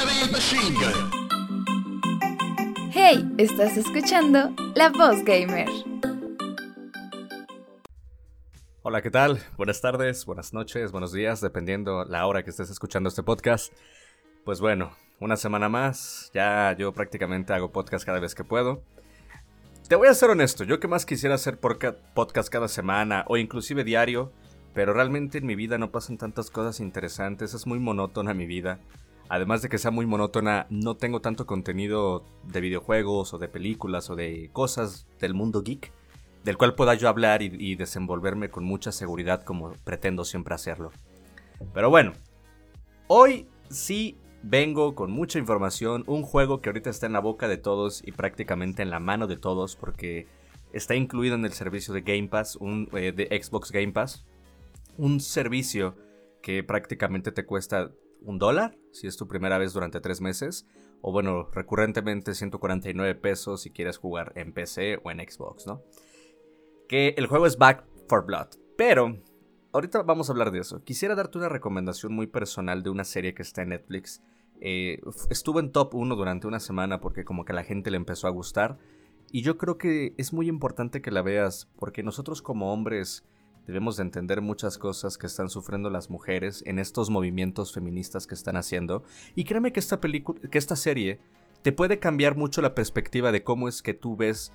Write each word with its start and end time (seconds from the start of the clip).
Heavy 0.00 0.32
Machine 0.32 0.74
Gun. 0.80 1.10
Hey, 2.90 3.30
estás 3.36 3.76
escuchando 3.76 4.50
La 4.74 4.88
Voz 4.88 5.22
Gamer. 5.24 5.68
Hola, 8.80 9.02
¿qué 9.02 9.10
tal? 9.10 9.40
Buenas 9.58 9.82
tardes, 9.82 10.24
buenas 10.24 10.54
noches, 10.54 10.90
buenos 10.90 11.12
días, 11.12 11.42
dependiendo 11.42 12.06
la 12.06 12.26
hora 12.26 12.42
que 12.42 12.48
estés 12.48 12.70
escuchando 12.70 13.10
este 13.10 13.22
podcast. 13.22 13.74
Pues 14.46 14.62
bueno, 14.62 14.96
una 15.18 15.36
semana 15.36 15.68
más, 15.68 16.30
ya 16.32 16.74
yo 16.78 16.94
prácticamente 16.94 17.52
hago 17.52 17.70
podcast 17.70 18.06
cada 18.06 18.20
vez 18.20 18.34
que 18.34 18.42
puedo. 18.42 18.82
Te 19.86 19.96
voy 19.96 20.08
a 20.08 20.14
ser 20.14 20.30
honesto, 20.30 20.64
yo 20.64 20.80
que 20.80 20.88
más 20.88 21.04
quisiera 21.04 21.34
hacer 21.34 21.60
podcast 21.60 22.48
cada 22.48 22.68
semana 22.68 23.26
o 23.28 23.36
inclusive 23.36 23.84
diario, 23.84 24.32
pero 24.72 24.94
realmente 24.94 25.36
en 25.36 25.46
mi 25.46 25.56
vida 25.56 25.76
no 25.76 25.90
pasan 25.90 26.16
tantas 26.16 26.50
cosas 26.50 26.80
interesantes, 26.80 27.52
es 27.52 27.66
muy 27.66 27.78
monótona 27.78 28.32
mi 28.32 28.46
vida. 28.46 28.80
Además 29.30 29.62
de 29.62 29.68
que 29.68 29.78
sea 29.78 29.92
muy 29.92 30.06
monótona, 30.06 30.66
no 30.70 30.96
tengo 30.96 31.20
tanto 31.20 31.46
contenido 31.46 32.24
de 32.42 32.60
videojuegos 32.60 33.32
o 33.32 33.38
de 33.38 33.46
películas 33.46 34.10
o 34.10 34.16
de 34.16 34.50
cosas 34.52 35.06
del 35.20 35.34
mundo 35.34 35.62
geek, 35.62 35.92
del 36.42 36.58
cual 36.58 36.74
pueda 36.74 36.94
yo 36.94 37.08
hablar 37.08 37.40
y, 37.40 37.76
desenvolverme 37.76 38.50
con 38.50 38.64
mucha 38.64 38.90
seguridad 38.90 39.44
como 39.44 39.70
pretendo 39.84 40.24
siempre 40.24 40.56
hacerlo. 40.56 40.90
Pero 41.72 41.90
bueno, 41.90 42.12
hoy 43.06 43.46
sí 43.68 44.18
vengo 44.42 44.96
con 44.96 45.12
mucha 45.12 45.38
información, 45.38 46.02
un 46.08 46.24
juego 46.24 46.60
que 46.60 46.70
ahorita 46.70 46.90
está 46.90 47.06
en 47.06 47.12
la 47.12 47.20
boca 47.20 47.46
de 47.46 47.56
todos 47.56 48.02
y 48.04 48.10
prácticamente 48.10 48.82
en 48.82 48.90
la 48.90 48.98
mano 48.98 49.28
de 49.28 49.36
todos 49.36 49.76
porque 49.76 50.26
está 50.72 50.96
incluido 50.96 51.36
en 51.36 51.44
el 51.44 51.52
servicio 51.52 51.94
de 51.94 52.00
Game 52.00 52.26
Pass, 52.26 52.58
eh, 52.94 53.12
de 53.12 53.40
Xbox 53.40 53.70
Game 53.70 53.92
Pass, 53.92 54.26
un 54.96 55.20
servicio 55.20 55.94
que 56.42 56.64
prácticamente 56.64 57.30
te 57.30 57.46
cuesta 57.46 57.92
un 58.22 58.38
dólar 58.38 58.76
si 58.92 59.06
es 59.06 59.16
tu 59.16 59.28
primera 59.28 59.58
vez 59.58 59.72
durante 59.72 60.00
tres 60.00 60.20
meses, 60.20 60.66
o 61.00 61.12
bueno, 61.12 61.48
recurrentemente 61.52 62.34
149 62.34 63.14
pesos 63.14 63.62
si 63.62 63.70
quieres 63.70 63.98
jugar 63.98 64.32
en 64.36 64.52
PC 64.52 65.00
o 65.02 65.10
en 65.10 65.18
Xbox, 65.18 65.66
¿no? 65.66 65.82
Que 66.88 67.14
el 67.16 67.26
juego 67.26 67.46
es 67.46 67.56
Back 67.56 67.86
for 68.08 68.26
Blood, 68.26 68.48
pero 68.76 69.16
ahorita 69.72 70.02
vamos 70.02 70.28
a 70.28 70.32
hablar 70.32 70.50
de 70.50 70.58
eso. 70.60 70.82
Quisiera 70.84 71.14
darte 71.14 71.38
una 71.38 71.48
recomendación 71.48 72.12
muy 72.12 72.26
personal 72.26 72.82
de 72.82 72.90
una 72.90 73.04
serie 73.04 73.34
que 73.34 73.42
está 73.42 73.62
en 73.62 73.70
Netflix. 73.70 74.22
Eh, 74.60 75.00
estuvo 75.30 75.60
en 75.60 75.72
top 75.72 75.94
1 75.94 76.16
durante 76.16 76.46
una 76.46 76.60
semana 76.60 77.00
porque 77.00 77.24
como 77.24 77.44
que 77.44 77.52
a 77.52 77.54
la 77.54 77.64
gente 77.64 77.90
le 77.90 77.96
empezó 77.96 78.26
a 78.26 78.30
gustar. 78.30 78.78
Y 79.32 79.42
yo 79.42 79.56
creo 79.56 79.78
que 79.78 80.14
es 80.18 80.32
muy 80.32 80.48
importante 80.48 81.00
que 81.00 81.12
la 81.12 81.22
veas 81.22 81.70
porque 81.76 82.02
nosotros 82.02 82.42
como 82.42 82.72
hombres 82.72 83.24
debemos 83.70 83.96
de 83.96 84.02
entender 84.02 84.40
muchas 84.40 84.76
cosas 84.78 85.16
que 85.16 85.26
están 85.26 85.48
sufriendo 85.48 85.90
las 85.90 86.10
mujeres 86.10 86.62
en 86.66 86.78
estos 86.78 87.08
movimientos 87.08 87.72
feministas 87.72 88.26
que 88.26 88.34
están 88.34 88.56
haciendo. 88.56 89.04
Y 89.34 89.44
créeme 89.44 89.72
que 89.72 89.80
esta 89.80 90.00
película, 90.00 90.40
que 90.50 90.58
esta 90.58 90.76
serie 90.76 91.20
te 91.62 91.72
puede 91.72 91.98
cambiar 91.98 92.36
mucho 92.36 92.62
la 92.62 92.74
perspectiva 92.74 93.32
de 93.32 93.44
cómo 93.44 93.68
es 93.68 93.82
que 93.82 93.94
tú 93.94 94.16
ves 94.16 94.52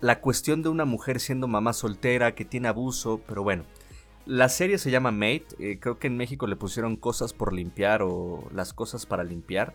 la 0.00 0.20
cuestión 0.20 0.62
de 0.62 0.68
una 0.68 0.84
mujer 0.84 1.20
siendo 1.20 1.48
mamá 1.48 1.72
soltera, 1.72 2.34
que 2.34 2.44
tiene 2.44 2.68
abuso, 2.68 3.20
pero 3.26 3.42
bueno. 3.42 3.64
La 4.26 4.48
serie 4.48 4.78
se 4.78 4.90
llama 4.90 5.12
Mate, 5.12 5.46
eh, 5.58 5.78
creo 5.80 5.98
que 5.98 6.08
en 6.08 6.16
México 6.16 6.46
le 6.46 6.56
pusieron 6.56 6.96
cosas 6.96 7.32
por 7.32 7.52
limpiar 7.52 8.02
o 8.02 8.48
las 8.52 8.72
cosas 8.72 9.06
para 9.06 9.24
limpiar. 9.24 9.74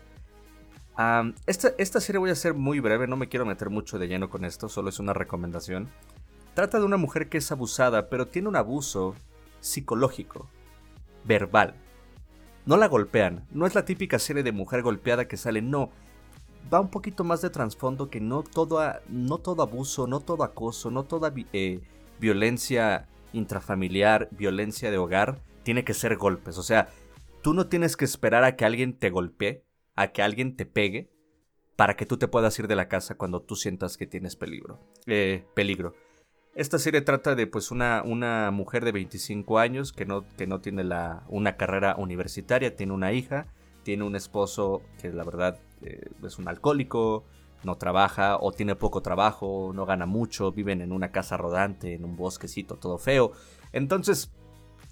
esta, 1.46 1.72
esta 1.78 2.00
serie 2.00 2.18
voy 2.18 2.30
a 2.30 2.34
ser 2.34 2.54
muy 2.54 2.78
breve, 2.80 3.06
no 3.06 3.16
me 3.16 3.28
quiero 3.28 3.46
meter 3.46 3.70
mucho 3.70 3.98
de 3.98 4.08
lleno 4.08 4.28
con 4.28 4.44
esto, 4.44 4.68
solo 4.68 4.90
es 4.90 4.98
una 4.98 5.14
recomendación. 5.14 5.88
Trata 6.54 6.78
de 6.78 6.84
una 6.84 6.98
mujer 6.98 7.28
que 7.28 7.38
es 7.38 7.50
abusada, 7.50 8.10
pero 8.10 8.28
tiene 8.28 8.48
un 8.48 8.56
abuso 8.56 9.14
psicológico, 9.60 10.50
verbal. 11.24 11.74
No 12.66 12.76
la 12.76 12.88
golpean, 12.88 13.46
no 13.50 13.66
es 13.66 13.74
la 13.74 13.84
típica 13.84 14.18
serie 14.18 14.42
de 14.42 14.52
mujer 14.52 14.82
golpeada 14.82 15.26
que 15.26 15.36
sale, 15.36 15.62
no. 15.62 15.90
Va 16.72 16.80
un 16.80 16.90
poquito 16.90 17.24
más 17.24 17.40
de 17.42 17.50
trasfondo 17.50 18.10
que 18.10 18.20
no 18.20 18.42
todo, 18.42 18.80
no 19.08 19.38
todo 19.38 19.62
abuso, 19.62 20.06
no 20.06 20.20
todo 20.20 20.44
acoso, 20.44 20.90
no 20.90 21.04
toda 21.04 21.32
eh, 21.52 21.80
violencia 22.20 23.08
intrafamiliar, 23.32 24.28
violencia 24.30 24.90
de 24.90 24.98
hogar, 24.98 25.40
tiene 25.62 25.84
que 25.84 25.94
ser 25.94 26.16
golpes. 26.16 26.58
O 26.58 26.62
sea, 26.62 26.88
tú 27.42 27.54
no 27.54 27.68
tienes 27.68 27.96
que 27.96 28.04
esperar 28.04 28.44
a 28.44 28.56
que 28.56 28.64
alguien 28.64 28.98
te 28.98 29.10
golpee, 29.10 29.64
a 29.96 30.08
que 30.08 30.22
alguien 30.22 30.54
te 30.54 30.66
pegue, 30.66 31.10
para 31.76 31.96
que 31.96 32.06
tú 32.06 32.18
te 32.18 32.28
puedas 32.28 32.58
ir 32.58 32.68
de 32.68 32.76
la 32.76 32.88
casa 32.88 33.16
cuando 33.16 33.42
tú 33.42 33.56
sientas 33.56 33.96
que 33.96 34.06
tienes 34.06 34.36
peligro. 34.36 34.78
Eh, 35.06 35.44
peligro. 35.54 35.94
Esta 36.54 36.78
serie 36.78 37.00
trata 37.00 37.34
de 37.34 37.46
pues 37.46 37.70
una, 37.70 38.02
una 38.04 38.50
mujer 38.50 38.84
de 38.84 38.92
25 38.92 39.58
años 39.58 39.92
que 39.92 40.04
no, 40.04 40.26
que 40.36 40.46
no 40.46 40.60
tiene 40.60 40.84
la, 40.84 41.24
una 41.28 41.56
carrera 41.56 41.96
universitaria, 41.96 42.76
tiene 42.76 42.92
una 42.92 43.12
hija, 43.12 43.46
tiene 43.84 44.04
un 44.04 44.16
esposo 44.16 44.82
que 45.00 45.10
la 45.10 45.24
verdad 45.24 45.58
eh, 45.80 46.10
es 46.22 46.38
un 46.38 46.48
alcohólico, 46.48 47.24
no 47.64 47.76
trabaja 47.76 48.36
o 48.38 48.52
tiene 48.52 48.76
poco 48.76 49.00
trabajo, 49.00 49.72
no 49.74 49.86
gana 49.86 50.04
mucho, 50.04 50.52
viven 50.52 50.82
en 50.82 50.92
una 50.92 51.10
casa 51.10 51.38
rodante, 51.38 51.94
en 51.94 52.04
un 52.04 52.16
bosquecito 52.16 52.76
todo 52.76 52.98
feo. 52.98 53.32
Entonces, 53.72 54.30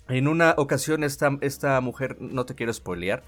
en 0.09 0.29
una 0.29 0.55
ocasión 0.57 1.05
esta, 1.05 1.37
esta 1.43 1.79
mujer, 1.83 2.17
no 2.21 2.47
te 2.47 2.55
quiero 2.55 2.73
spoilear, 2.73 3.23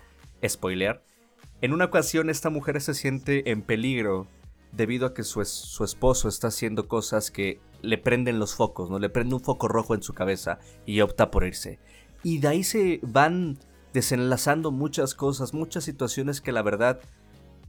en 1.61 1.73
una 1.75 1.85
ocasión 1.85 2.31
esta 2.31 2.49
mujer 2.49 2.81
se 2.81 2.95
siente 2.95 3.51
en 3.51 3.61
peligro 3.61 4.27
debido 4.73 5.07
a 5.07 5.13
que 5.13 5.23
su, 5.23 5.45
su 5.45 5.85
esposo 5.85 6.29
está 6.29 6.49
haciendo 6.49 6.89
cosas 6.89 7.31
que 7.31 7.61
le 7.83 7.99
prenden 7.99 8.39
los 8.39 8.55
focos, 8.55 8.91
¿no? 8.91 8.99
Le 8.99 9.11
prende 9.11 9.35
un 9.35 9.41
foco 9.41 9.69
rojo 9.69 9.95
en 9.95 10.03
su 10.03 10.15
cabeza 10.15 10.59
y 10.87 11.01
opta 11.01 11.31
por 11.31 11.45
irse. 11.45 11.79
Y 12.23 12.39
de 12.39 12.49
ahí 12.49 12.65
se 12.65 13.01
van 13.03 13.59
desenlazando 13.93 14.71
muchas 14.71 15.15
cosas, 15.15 15.53
muchas 15.53 15.85
situaciones 15.85 16.41
que 16.41 16.53
la 16.53 16.63
verdad 16.63 17.01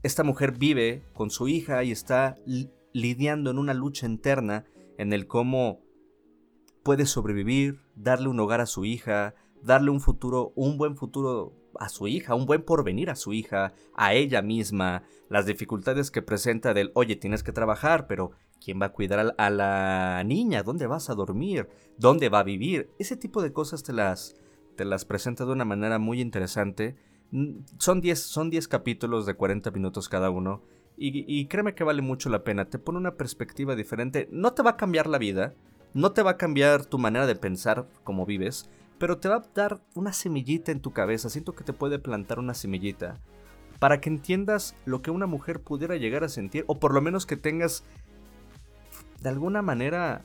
esta 0.02 0.22
mujer 0.22 0.52
vive 0.52 1.02
con 1.14 1.30
su 1.30 1.48
hija 1.48 1.82
y 1.82 1.90
está 1.90 2.36
lidiando 2.92 3.50
en 3.50 3.58
una 3.58 3.74
lucha 3.74 4.06
interna 4.06 4.64
en 4.98 5.12
el 5.12 5.26
cómo 5.26 5.80
puede 6.82 7.06
sobrevivir, 7.06 7.80
darle 7.96 8.28
un 8.28 8.38
hogar 8.38 8.60
a 8.60 8.66
su 8.66 8.84
hija, 8.84 9.34
darle 9.62 9.90
un 9.90 10.00
futuro, 10.00 10.52
un 10.54 10.76
buen 10.76 10.96
futuro 10.96 11.54
a 11.78 11.88
su 11.88 12.06
hija, 12.08 12.34
un 12.34 12.46
buen 12.46 12.62
porvenir 12.62 13.10
a 13.10 13.16
su 13.16 13.32
hija, 13.32 13.72
a 13.94 14.14
ella 14.14 14.42
misma, 14.42 15.04
las 15.28 15.46
dificultades 15.46 16.10
que 16.10 16.22
presenta 16.22 16.74
del, 16.74 16.90
oye, 16.94 17.16
tienes 17.16 17.42
que 17.42 17.52
trabajar, 17.52 18.06
pero 18.06 18.32
¿quién 18.62 18.80
va 18.80 18.86
a 18.86 18.92
cuidar 18.92 19.34
a 19.36 19.50
la 19.50 20.22
niña? 20.24 20.62
¿Dónde 20.62 20.86
vas 20.86 21.10
a 21.10 21.14
dormir? 21.14 21.68
¿Dónde 21.98 22.28
va 22.28 22.40
a 22.40 22.44
vivir? 22.44 22.90
Ese 22.98 23.16
tipo 23.16 23.42
de 23.42 23.52
cosas 23.52 23.82
te 23.82 23.92
las, 23.92 24.36
te 24.76 24.84
las 24.84 25.04
presenta 25.04 25.44
de 25.44 25.52
una 25.52 25.64
manera 25.64 25.98
muy 25.98 26.20
interesante. 26.20 26.96
Mm, 27.30 27.60
son 27.78 28.00
10 28.00 28.18
son 28.18 28.50
diez 28.50 28.68
capítulos 28.68 29.26
de 29.26 29.34
40 29.34 29.70
minutos 29.70 30.08
cada 30.08 30.30
uno. 30.30 30.62
Y, 30.96 31.24
y 31.26 31.46
créeme 31.46 31.74
que 31.74 31.84
vale 31.84 32.02
mucho 32.02 32.28
la 32.30 32.44
pena. 32.44 32.66
Te 32.70 32.78
pone 32.78 32.98
una 32.98 33.16
perspectiva 33.16 33.74
diferente. 33.74 34.28
No 34.30 34.52
te 34.52 34.62
va 34.62 34.70
a 34.70 34.76
cambiar 34.76 35.08
la 35.08 35.18
vida. 35.18 35.54
No 35.92 36.12
te 36.12 36.22
va 36.22 36.32
a 36.32 36.36
cambiar 36.36 36.86
tu 36.86 36.98
manera 36.98 37.26
de 37.26 37.36
pensar 37.36 37.88
como 38.04 38.26
vives 38.26 38.68
pero 39.04 39.18
te 39.18 39.28
va 39.28 39.36
a 39.36 39.44
dar 39.54 39.82
una 39.94 40.14
semillita 40.14 40.72
en 40.72 40.80
tu 40.80 40.94
cabeza, 40.94 41.28
siento 41.28 41.54
que 41.54 41.62
te 41.62 41.74
puede 41.74 41.98
plantar 41.98 42.38
una 42.38 42.54
semillita, 42.54 43.20
para 43.78 44.00
que 44.00 44.08
entiendas 44.08 44.74
lo 44.86 45.02
que 45.02 45.10
una 45.10 45.26
mujer 45.26 45.60
pudiera 45.60 45.96
llegar 45.96 46.24
a 46.24 46.30
sentir, 46.30 46.64
o 46.68 46.80
por 46.80 46.94
lo 46.94 47.02
menos 47.02 47.26
que 47.26 47.36
tengas 47.36 47.84
de 49.20 49.28
alguna 49.28 49.60
manera 49.60 50.24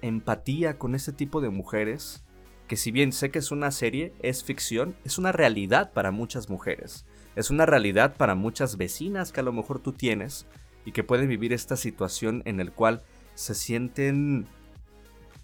empatía 0.00 0.78
con 0.78 0.94
ese 0.94 1.12
tipo 1.12 1.42
de 1.42 1.50
mujeres, 1.50 2.24
que 2.68 2.76
si 2.76 2.90
bien 2.90 3.12
sé 3.12 3.30
que 3.30 3.40
es 3.40 3.50
una 3.50 3.70
serie, 3.70 4.14
es 4.22 4.44
ficción, 4.44 4.96
es 5.04 5.18
una 5.18 5.32
realidad 5.32 5.92
para 5.92 6.10
muchas 6.10 6.48
mujeres, 6.48 7.04
es 7.36 7.50
una 7.50 7.66
realidad 7.66 8.16
para 8.16 8.34
muchas 8.34 8.78
vecinas 8.78 9.30
que 9.30 9.40
a 9.40 9.44
lo 9.44 9.52
mejor 9.52 9.78
tú 9.78 9.92
tienes 9.92 10.46
y 10.86 10.92
que 10.92 11.04
pueden 11.04 11.28
vivir 11.28 11.52
esta 11.52 11.76
situación 11.76 12.40
en 12.46 12.60
el 12.60 12.72
cual 12.72 13.02
se 13.34 13.54
sienten 13.54 14.46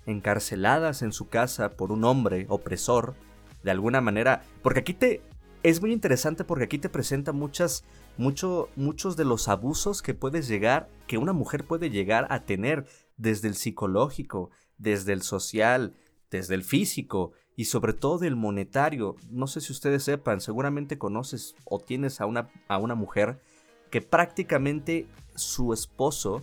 encarceladas 0.07 1.03
en 1.03 1.13
su 1.13 1.29
casa 1.29 1.71
por 1.71 1.93
un 1.93 2.05
hombre 2.05 2.47
opresor, 2.49 3.15
de 3.63 3.71
alguna 3.71 4.01
manera, 4.01 4.43
porque 4.63 4.81
aquí 4.81 4.95
te 4.95 5.23
es 5.63 5.83
muy 5.83 5.93
interesante 5.93 6.45
porque 6.45 6.65
aquí 6.65 6.79
te 6.79 6.89
presenta 6.89 7.33
muchas 7.33 7.85
mucho, 8.17 8.69
muchos 8.77 9.17
de 9.17 9.25
los 9.25 9.49
abusos 9.49 10.03
que 10.03 10.15
puedes 10.15 10.49
llegar 10.49 10.89
que 11.07 11.19
una 11.19 11.33
mujer 11.33 11.67
puede 11.67 11.91
llegar 11.91 12.27
a 12.31 12.45
tener 12.45 12.87
desde 13.17 13.49
el 13.49 13.55
psicológico, 13.55 14.51
desde 14.79 15.13
el 15.13 15.23
social, 15.23 15.95
desde 16.31 16.55
el 16.55 16.65
físico 16.65 17.33
y 17.57 17.67
sobre 17.67 17.93
todo 17.93 18.19
del 18.19 18.37
monetario. 18.37 19.17
No 19.31 19.47
sé 19.47 19.61
si 19.61 19.73
ustedes 19.73 20.05
sepan, 20.05 20.41
seguramente 20.41 20.99
conoces 20.99 21.55
o 21.65 21.79
tienes 21.79 22.21
a 22.21 22.27
una, 22.27 22.49
a 22.69 22.79
una 22.79 22.95
mujer 22.95 23.43
que 23.91 24.01
prácticamente 24.01 25.07
su 25.35 25.73
esposo 25.73 26.43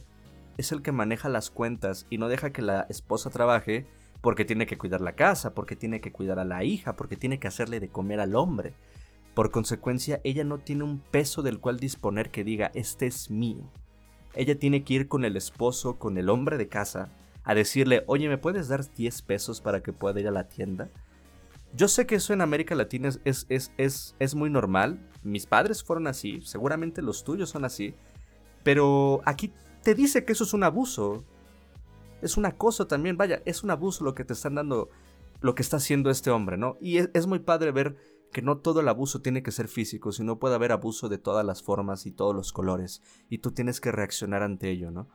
es 0.58 0.72
el 0.72 0.82
que 0.82 0.92
maneja 0.92 1.30
las 1.30 1.50
cuentas 1.50 2.06
y 2.10 2.18
no 2.18 2.28
deja 2.28 2.52
que 2.52 2.62
la 2.62 2.86
esposa 2.90 3.30
trabaje 3.30 3.88
porque 4.22 4.46
tiene 4.46 4.66
que 4.66 4.78
cuidar 4.78 5.02
la 5.02 5.14
casa, 5.14 5.54
porque 5.54 5.76
tiene 5.76 6.02
que 6.02 6.12
cuidar 6.12 6.40
a 6.40 6.46
la 6.46 6.64
hija, 6.64 6.96
porque 6.96 7.16
tiene 7.16 7.40
que 7.40 7.48
hacerle 7.48 7.80
de 7.80 7.90
comer 7.90 8.20
al 8.20 8.36
hombre. 8.36 8.74
Por 9.34 9.52
consecuencia, 9.52 10.20
ella 10.24 10.44
no 10.44 10.58
tiene 10.58 10.84
un 10.84 11.00
peso 11.00 11.44
del 11.44 11.60
cual 11.60 11.80
disponer 11.80 12.32
que 12.32 12.44
diga, 12.44 12.72
este 12.74 13.06
es 13.06 13.30
mío. 13.30 13.72
Ella 14.34 14.58
tiene 14.58 14.84
que 14.84 14.96
ir 14.96 15.08
con 15.08 15.26
el 15.26 15.38
esposo, 15.38 16.00
con 16.00 16.18
el 16.18 16.30
hombre 16.30 16.58
de 16.58 16.68
casa, 16.68 17.10
a 17.44 17.54
decirle, 17.54 18.04
oye, 18.08 18.28
¿me 18.28 18.38
puedes 18.38 18.68
dar 18.68 18.84
10 18.92 19.22
pesos 19.22 19.62
para 19.62 19.82
que 19.82 19.94
pueda 19.94 20.20
ir 20.20 20.28
a 20.28 20.32
la 20.32 20.48
tienda? 20.48 20.90
Yo 21.74 21.88
sé 21.88 22.08
que 22.08 22.16
eso 22.16 22.34
en 22.34 22.42
América 22.42 22.76
Latina 22.76 23.10
es, 23.10 23.46
es, 23.50 23.72
es, 23.78 24.16
es, 24.18 24.36
muy 24.36 24.50
normal. 24.50 25.00
Mis 25.22 25.46
padres 25.46 25.84
fueron 25.84 26.08
así, 26.08 26.42
seguramente 26.42 27.02
los 27.02 27.24
tuyos 27.24 27.50
son 27.50 27.66
así. 27.66 27.94
Pero 28.64 29.22
aquí 29.26 29.54
te 29.88 29.96
dice 29.96 30.26
que 30.26 30.34
eso 30.34 30.44
es 30.44 30.54
un 30.54 30.66
abuso. 30.66 31.24
Es 32.22 32.36
un 32.36 32.46
acoso 32.46 32.88
también, 32.88 33.16
vaya, 33.16 33.42
es 33.46 33.64
un 33.64 33.72
abuso 33.72 34.04
lo 34.04 34.16
que 34.16 34.26
te 34.26 34.34
están 34.34 34.56
dando, 34.56 34.90
lo 35.40 35.56
que 35.56 35.62
está 35.62 35.78
haciendo 35.78 36.10
este 36.10 36.30
hombre, 36.30 36.58
¿no? 36.58 36.76
Y 36.82 36.98
es, 36.98 37.26
muy 37.26 37.40
padre 37.40 37.72
ver 37.72 37.96
que 38.34 38.42
no 38.42 38.58
todo 38.58 38.82
el 38.82 38.90
abuso 38.90 39.22
tiene 39.22 39.44
que 39.44 39.54
ser 39.54 39.70
físico, 39.70 40.12
sino 40.12 40.40
puede 40.40 40.56
haber 40.56 40.74
abuso 40.74 41.08
de 41.08 41.20
todas 41.20 41.46
las 41.46 41.64
formas 41.64 42.06
y 42.06 42.12
todos 42.12 42.36
los 42.36 42.52
colores. 42.52 43.02
Y 43.30 43.38
tú 43.38 43.52
tienes 43.52 43.80
que 43.80 43.94
reaccionar 43.94 44.44
ante 44.44 44.70
ello, 44.70 44.92
¿no? 44.92 45.08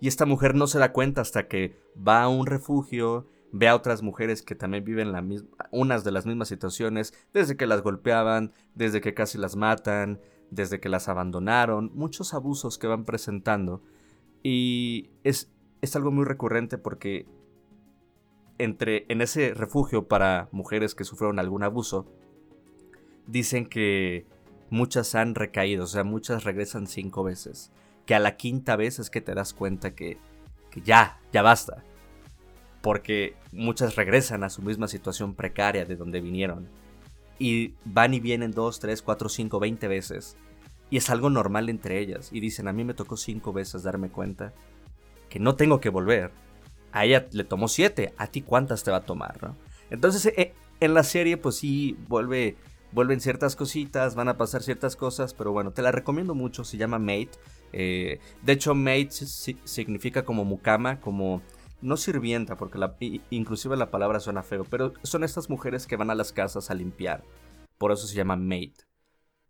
Y 0.00 0.08
esta 0.08 0.26
mujer 0.26 0.56
no 0.56 0.66
se 0.66 0.80
da 0.80 0.92
cuenta 0.92 1.20
hasta 1.20 1.46
que 1.46 1.78
va 1.96 2.24
a 2.24 2.28
un 2.28 2.46
refugio, 2.46 3.28
ve 3.52 3.68
a 3.68 3.76
otras 3.76 4.02
mujeres 4.02 4.42
que 4.42 4.56
también 4.56 4.82
viven 4.82 5.12
la 5.12 5.24
unas 5.70 6.02
de 6.02 6.10
las 6.10 6.26
mismas 6.26 6.48
situaciones, 6.48 7.14
desde 7.32 7.56
que 7.56 7.68
las 7.68 7.82
golpeaban, 7.82 8.50
desde 8.74 9.00
que 9.00 9.14
casi 9.14 9.38
las 9.38 9.54
matan, 9.54 10.20
desde 10.50 10.80
que 10.80 10.88
las 10.88 11.08
abandonaron, 11.08 11.92
muchos 11.94 12.34
abusos 12.34 12.78
que 12.78 12.88
van 12.88 13.04
presentando. 13.04 13.80
Y 14.42 15.10
es, 15.24 15.50
es 15.80 15.96
algo 15.96 16.10
muy 16.10 16.24
recurrente 16.24 16.78
porque 16.78 17.26
entre, 18.58 19.06
en 19.08 19.20
ese 19.20 19.54
refugio 19.54 20.08
para 20.08 20.48
mujeres 20.52 20.94
que 20.94 21.04
sufrieron 21.04 21.38
algún 21.38 21.62
abuso, 21.62 22.06
dicen 23.26 23.66
que 23.66 24.26
muchas 24.70 25.14
han 25.14 25.34
recaído, 25.34 25.84
o 25.84 25.88
sea, 25.88 26.04
muchas 26.04 26.44
regresan 26.44 26.86
cinco 26.86 27.22
veces. 27.22 27.72
Que 28.06 28.14
a 28.14 28.18
la 28.18 28.36
quinta 28.36 28.76
vez 28.76 28.98
es 28.98 29.10
que 29.10 29.20
te 29.20 29.34
das 29.34 29.52
cuenta 29.52 29.94
que, 29.94 30.18
que 30.70 30.80
ya, 30.80 31.20
ya 31.32 31.42
basta 31.42 31.84
porque 32.80 33.34
muchas 33.52 33.96
regresan 33.96 34.44
a 34.44 34.50
su 34.50 34.62
misma 34.62 34.88
situación 34.88 35.34
precaria 35.34 35.84
de 35.84 35.96
donde 35.96 36.20
vinieron. 36.20 36.68
Y 37.38 37.74
van 37.84 38.14
y 38.14 38.20
vienen 38.20 38.52
dos, 38.52 38.80
tres, 38.80 39.02
cuatro, 39.02 39.28
cinco, 39.28 39.60
veinte 39.60 39.88
veces. 39.88 40.36
Y 40.90 40.96
es 40.96 41.10
algo 41.10 41.30
normal 41.30 41.68
entre 41.68 41.98
ellas. 41.98 42.30
Y 42.32 42.40
dicen, 42.40 42.68
a 42.68 42.72
mí 42.72 42.84
me 42.84 42.94
tocó 42.94 43.16
cinco 43.16 43.52
veces 43.52 43.82
darme 43.82 44.10
cuenta 44.10 44.52
que 45.28 45.38
no 45.38 45.56
tengo 45.56 45.80
que 45.80 45.90
volver. 45.90 46.30
A 46.92 47.04
ella 47.04 47.26
le 47.32 47.44
tomó 47.44 47.68
siete, 47.68 48.14
a 48.16 48.28
ti 48.28 48.42
cuántas 48.42 48.82
te 48.82 48.90
va 48.90 48.98
a 48.98 49.04
tomar, 49.04 49.42
¿no? 49.42 49.56
Entonces 49.90 50.26
eh, 50.36 50.54
en 50.80 50.94
la 50.94 51.02
serie 51.02 51.36
pues 51.36 51.56
sí 51.56 51.96
vuelve, 52.08 52.56
vuelven 52.92 53.20
ciertas 53.20 53.56
cositas, 53.56 54.14
van 54.14 54.28
a 54.28 54.38
pasar 54.38 54.62
ciertas 54.62 54.96
cosas, 54.96 55.34
pero 55.34 55.52
bueno, 55.52 55.72
te 55.72 55.82
la 55.82 55.92
recomiendo 55.92 56.34
mucho, 56.34 56.64
se 56.64 56.78
llama 56.78 56.98
Mate. 56.98 57.30
Eh, 57.72 58.20
de 58.42 58.52
hecho, 58.52 58.74
Mate 58.74 59.10
significa 59.10 60.24
como 60.24 60.44
mucama, 60.44 61.00
como 61.00 61.42
no 61.80 61.96
sirvienta, 61.96 62.56
porque 62.56 63.20
inclusive 63.30 63.76
la 63.76 63.90
palabra 63.90 64.20
suena 64.20 64.42
feo, 64.42 64.64
pero 64.64 64.94
son 65.02 65.24
estas 65.24 65.50
mujeres 65.50 65.86
que 65.86 65.96
van 65.96 66.10
a 66.10 66.14
las 66.14 66.32
casas 66.32 66.70
a 66.70 66.74
limpiar. 66.74 67.22
Por 67.76 67.92
eso 67.92 68.06
se 68.06 68.16
llama 68.16 68.36
maid, 68.36 68.72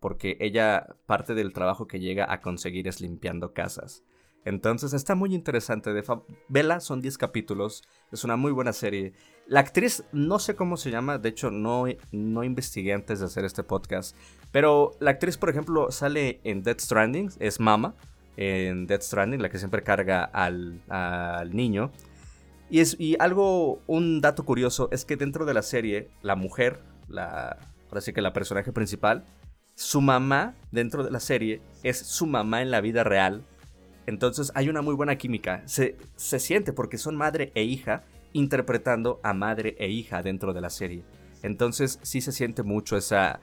porque 0.00 0.36
ella 0.40 0.96
parte 1.06 1.34
del 1.34 1.52
trabajo 1.52 1.86
que 1.86 2.00
llega 2.00 2.32
a 2.32 2.40
conseguir 2.40 2.88
es 2.88 3.00
limpiando 3.00 3.52
casas. 3.52 4.04
Entonces 4.44 4.92
está 4.92 5.14
muy 5.14 5.34
interesante. 5.34 5.92
De 5.92 6.02
Vela 6.48 6.80
son 6.80 7.00
10 7.00 7.18
capítulos, 7.18 7.82
es 8.12 8.24
una 8.24 8.36
muy 8.36 8.52
buena 8.52 8.72
serie. 8.72 9.12
La 9.46 9.60
actriz 9.60 10.04
no 10.12 10.38
sé 10.38 10.54
cómo 10.54 10.76
se 10.76 10.90
llama, 10.90 11.18
de 11.18 11.28
hecho 11.28 11.50
no, 11.50 11.84
no 12.12 12.44
investigué 12.44 12.92
antes 12.92 13.20
de 13.20 13.26
hacer 13.26 13.44
este 13.44 13.62
podcast, 13.62 14.16
pero 14.52 14.92
la 15.00 15.10
actriz 15.10 15.36
por 15.36 15.50
ejemplo 15.50 15.90
sale 15.90 16.40
en 16.44 16.62
Dead 16.62 16.78
Stranding, 16.78 17.30
es 17.40 17.60
Mama 17.60 17.94
en 18.36 18.86
Dead 18.86 19.00
Stranding, 19.00 19.42
la 19.42 19.48
que 19.48 19.58
siempre 19.58 19.82
carga 19.82 20.24
al, 20.24 20.80
al 20.88 21.54
niño. 21.54 21.90
Y, 22.70 22.80
es, 22.80 22.96
y 22.98 23.16
algo, 23.18 23.82
un 23.86 24.20
dato 24.20 24.44
curioso 24.44 24.88
es 24.92 25.04
que 25.04 25.16
dentro 25.16 25.44
de 25.44 25.54
la 25.54 25.62
serie, 25.62 26.08
la 26.22 26.36
mujer, 26.36 26.80
la, 27.08 27.58
ahora 27.88 28.00
que 28.00 28.20
la 28.20 28.32
personaje 28.32 28.72
principal, 28.72 29.24
su 29.78 30.00
mamá 30.00 30.56
dentro 30.72 31.04
de 31.04 31.12
la 31.12 31.20
serie 31.20 31.62
es 31.84 31.98
su 31.98 32.26
mamá 32.26 32.62
en 32.62 32.72
la 32.72 32.80
vida 32.80 33.04
real. 33.04 33.44
Entonces 34.06 34.50
hay 34.56 34.68
una 34.68 34.82
muy 34.82 34.96
buena 34.96 35.16
química. 35.16 35.62
Se, 35.66 35.96
se 36.16 36.40
siente 36.40 36.72
porque 36.72 36.98
son 36.98 37.14
madre 37.14 37.52
e 37.54 37.62
hija 37.62 38.02
interpretando 38.32 39.20
a 39.22 39.34
madre 39.34 39.76
e 39.78 39.88
hija 39.88 40.20
dentro 40.24 40.52
de 40.52 40.60
la 40.62 40.70
serie. 40.70 41.04
Entonces 41.44 42.00
sí 42.02 42.20
se 42.20 42.32
siente 42.32 42.64
mucho 42.64 42.96
esa, 42.96 43.38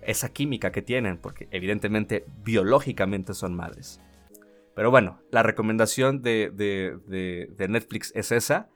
esa 0.00 0.30
química 0.30 0.72
que 0.72 0.80
tienen, 0.80 1.18
porque 1.18 1.46
evidentemente 1.50 2.24
biológicamente 2.42 3.34
son 3.34 3.54
madres. 3.54 4.00
Pero 4.74 4.90
bueno, 4.90 5.20
la 5.30 5.42
recomendación 5.42 6.22
de, 6.22 6.96
Netflix 7.68 8.12
es 8.14 8.32
esa. 8.32 8.70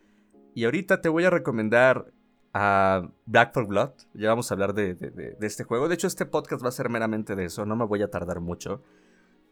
Y 0.54 0.66
ahorita 0.66 1.00
te 1.00 1.08
voy 1.08 1.24
a 1.24 1.30
recomendar 1.30 2.12
a 2.60 3.08
Black 3.24 3.54
for 3.54 3.68
Blood. 3.68 3.90
Ya 4.14 4.30
vamos 4.30 4.50
a 4.50 4.54
hablar 4.54 4.74
de, 4.74 5.36
este 5.40 5.62
juego. 5.62 5.88
De 5.88 5.94
hecho, 5.94 6.08
este 6.08 6.26
podcast 6.26 6.64
va 6.64 6.70
a 6.70 6.72
ser 6.72 6.88
meramente 6.88 7.36
de 7.36 7.44
eso. 7.44 7.64
No 7.64 7.76
me 7.76 7.86
voy 7.86 8.02
a 8.02 8.10
tardar 8.10 8.40
mucho. 8.40 8.82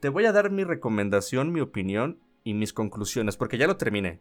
Te 0.00 0.08
voy 0.08 0.24
a 0.24 0.32
dar 0.32 0.50
mi 0.50 0.64
recomendación, 0.64 1.52
mi 1.52 1.60
opinión 1.60 2.18
y 2.42 2.54
mis 2.54 2.72
conclusiones. 2.72 3.36
Porque 3.36 3.58
ya 3.58 3.68
lo 3.68 3.76
terminé. 3.76 4.20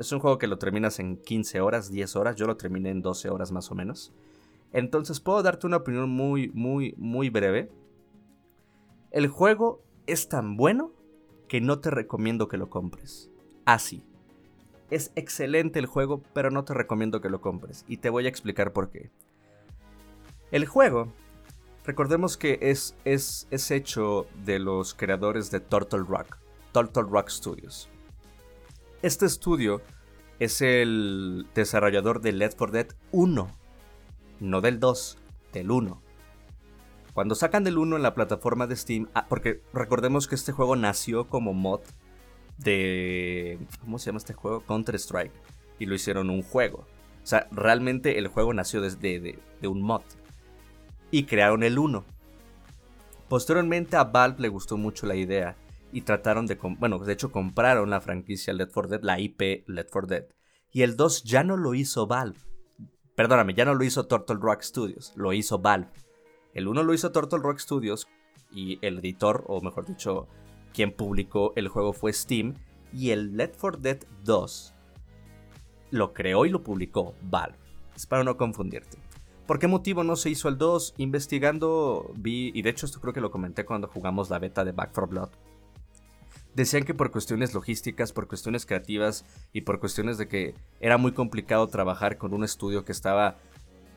Es 0.00 0.10
un 0.10 0.18
juego 0.18 0.38
que 0.38 0.48
lo 0.48 0.58
terminas 0.58 0.98
en 0.98 1.16
15 1.16 1.60
horas, 1.60 1.92
10 1.92 2.16
horas. 2.16 2.34
Yo 2.34 2.48
lo 2.48 2.56
terminé 2.56 2.90
en 2.90 3.02
12 3.02 3.30
horas 3.30 3.52
más 3.52 3.70
o 3.70 3.76
menos. 3.76 4.12
Entonces 4.72 5.20
puedo 5.20 5.40
darte 5.44 5.68
una 5.68 5.76
opinión 5.76 6.10
muy, 6.10 6.50
muy, 6.54 6.94
muy 6.98 7.30
breve. 7.30 7.70
El 9.12 9.28
juego 9.28 9.84
es 10.08 10.28
tan 10.28 10.56
bueno 10.56 10.90
que 11.46 11.60
no 11.60 11.78
te 11.78 11.90
recomiendo 11.90 12.48
que 12.48 12.56
lo 12.56 12.68
compres. 12.68 13.30
Así. 13.64 14.02
Es 14.90 15.12
excelente 15.16 15.78
el 15.78 15.86
juego, 15.86 16.22
pero 16.32 16.50
no 16.50 16.64
te 16.64 16.74
recomiendo 16.74 17.20
que 17.20 17.30
lo 17.30 17.40
compres. 17.40 17.84
Y 17.88 17.98
te 17.98 18.10
voy 18.10 18.26
a 18.26 18.28
explicar 18.28 18.72
por 18.72 18.90
qué. 18.90 19.10
El 20.50 20.66
juego, 20.66 21.12
recordemos 21.84 22.36
que 22.36 22.58
es, 22.60 22.94
es, 23.04 23.48
es 23.50 23.70
hecho 23.70 24.26
de 24.44 24.58
los 24.58 24.94
creadores 24.94 25.50
de 25.50 25.60
Turtle 25.60 26.04
Rock, 26.06 26.36
Turtle 26.72 27.04
Rock 27.04 27.28
Studios. 27.28 27.88
Este 29.02 29.26
estudio 29.26 29.82
es 30.38 30.60
el 30.60 31.46
desarrollador 31.54 32.20
de 32.20 32.32
Left 32.32 32.56
4 32.58 32.72
Dead 32.72 32.86
1, 33.12 33.48
no 34.40 34.60
del 34.60 34.80
2, 34.80 35.18
del 35.52 35.70
1. 35.70 36.02
Cuando 37.14 37.34
sacan 37.34 37.64
del 37.64 37.78
1 37.78 37.96
en 37.96 38.02
la 38.02 38.14
plataforma 38.14 38.66
de 38.66 38.76
Steam, 38.76 39.08
ah, 39.14 39.26
porque 39.28 39.62
recordemos 39.72 40.26
que 40.26 40.34
este 40.34 40.52
juego 40.52 40.74
nació 40.74 41.28
como 41.28 41.54
mod 41.54 41.80
de... 42.58 43.58
¿Cómo 43.80 43.98
se 43.98 44.06
llama 44.06 44.18
este 44.18 44.34
juego? 44.34 44.64
Counter-Strike. 44.66 45.32
Y 45.78 45.86
lo 45.86 45.94
hicieron 45.94 46.30
un 46.30 46.42
juego. 46.42 46.86
O 47.22 47.26
sea, 47.26 47.48
realmente 47.50 48.18
el 48.18 48.28
juego 48.28 48.52
nació 48.52 48.80
desde 48.80 49.20
de, 49.60 49.68
un 49.68 49.82
mod. 49.82 50.02
Y 51.10 51.24
crearon 51.24 51.62
el 51.62 51.78
1. 51.78 52.04
Posteriormente 53.28 53.96
a 53.96 54.04
Valve 54.04 54.42
le 54.42 54.48
gustó 54.48 54.76
mucho 54.76 55.06
la 55.06 55.16
idea 55.16 55.56
y 55.92 56.02
trataron 56.02 56.46
de... 56.46 56.56
Bueno, 56.56 56.98
de 56.98 57.12
hecho 57.12 57.32
compraron 57.32 57.90
la 57.90 58.00
franquicia 58.00 58.52
Let 58.52 58.68
for 58.68 58.88
Dead, 58.88 59.02
la 59.02 59.18
IP 59.18 59.68
Let 59.68 59.88
for 59.90 60.06
Dead. 60.06 60.26
Y 60.72 60.82
el 60.82 60.96
2 60.96 61.24
ya 61.24 61.44
no 61.44 61.56
lo 61.56 61.74
hizo 61.74 62.06
Valve. 62.06 62.38
Perdóname, 63.14 63.54
ya 63.54 63.64
no 63.64 63.74
lo 63.74 63.84
hizo 63.84 64.06
Turtle 64.06 64.38
Rock 64.40 64.62
Studios, 64.62 65.12
lo 65.14 65.32
hizo 65.32 65.60
Valve. 65.60 65.88
El 66.52 66.68
uno 66.68 66.82
lo 66.82 66.94
hizo 66.94 67.12
Turtle 67.12 67.38
Rock 67.38 67.58
Studios 67.58 68.08
y 68.50 68.78
el 68.82 68.98
editor, 68.98 69.44
o 69.46 69.60
mejor 69.60 69.86
dicho, 69.86 70.28
quien 70.74 70.92
publicó 70.92 71.54
el 71.56 71.68
juego 71.68 71.94
fue 71.94 72.12
Steam. 72.12 72.54
Y 72.92 73.10
el 73.10 73.36
Let 73.36 73.54
for 73.54 73.78
Dead 73.78 73.98
2 74.24 74.74
lo 75.90 76.12
creó 76.12 76.44
y 76.44 76.50
lo 76.50 76.62
publicó 76.62 77.14
Valve. 77.22 77.56
Es 77.96 78.06
para 78.06 78.24
no 78.24 78.36
confundirte. 78.36 78.98
¿Por 79.46 79.58
qué 79.58 79.66
motivo 79.66 80.04
no 80.04 80.16
se 80.16 80.30
hizo 80.30 80.48
el 80.48 80.58
2? 80.58 80.94
Investigando 80.98 82.12
vi, 82.16 82.50
y 82.54 82.62
de 82.62 82.70
hecho 82.70 82.86
esto 82.86 83.00
creo 83.00 83.12
que 83.12 83.20
lo 83.20 83.30
comenté 83.30 83.64
cuando 83.64 83.88
jugamos 83.88 84.30
la 84.30 84.38
beta 84.38 84.64
de 84.64 84.72
Back 84.72 84.90
4 84.92 85.06
Blood. 85.06 85.28
Decían 86.54 86.84
que 86.84 86.94
por 86.94 87.10
cuestiones 87.10 87.52
logísticas, 87.52 88.12
por 88.12 88.28
cuestiones 88.28 88.64
creativas 88.64 89.24
y 89.52 89.62
por 89.62 89.80
cuestiones 89.80 90.18
de 90.18 90.28
que 90.28 90.54
era 90.80 90.98
muy 90.98 91.12
complicado 91.12 91.66
trabajar 91.66 92.16
con 92.16 92.32
un 92.32 92.44
estudio 92.44 92.84
que 92.84 92.92
estaba 92.92 93.38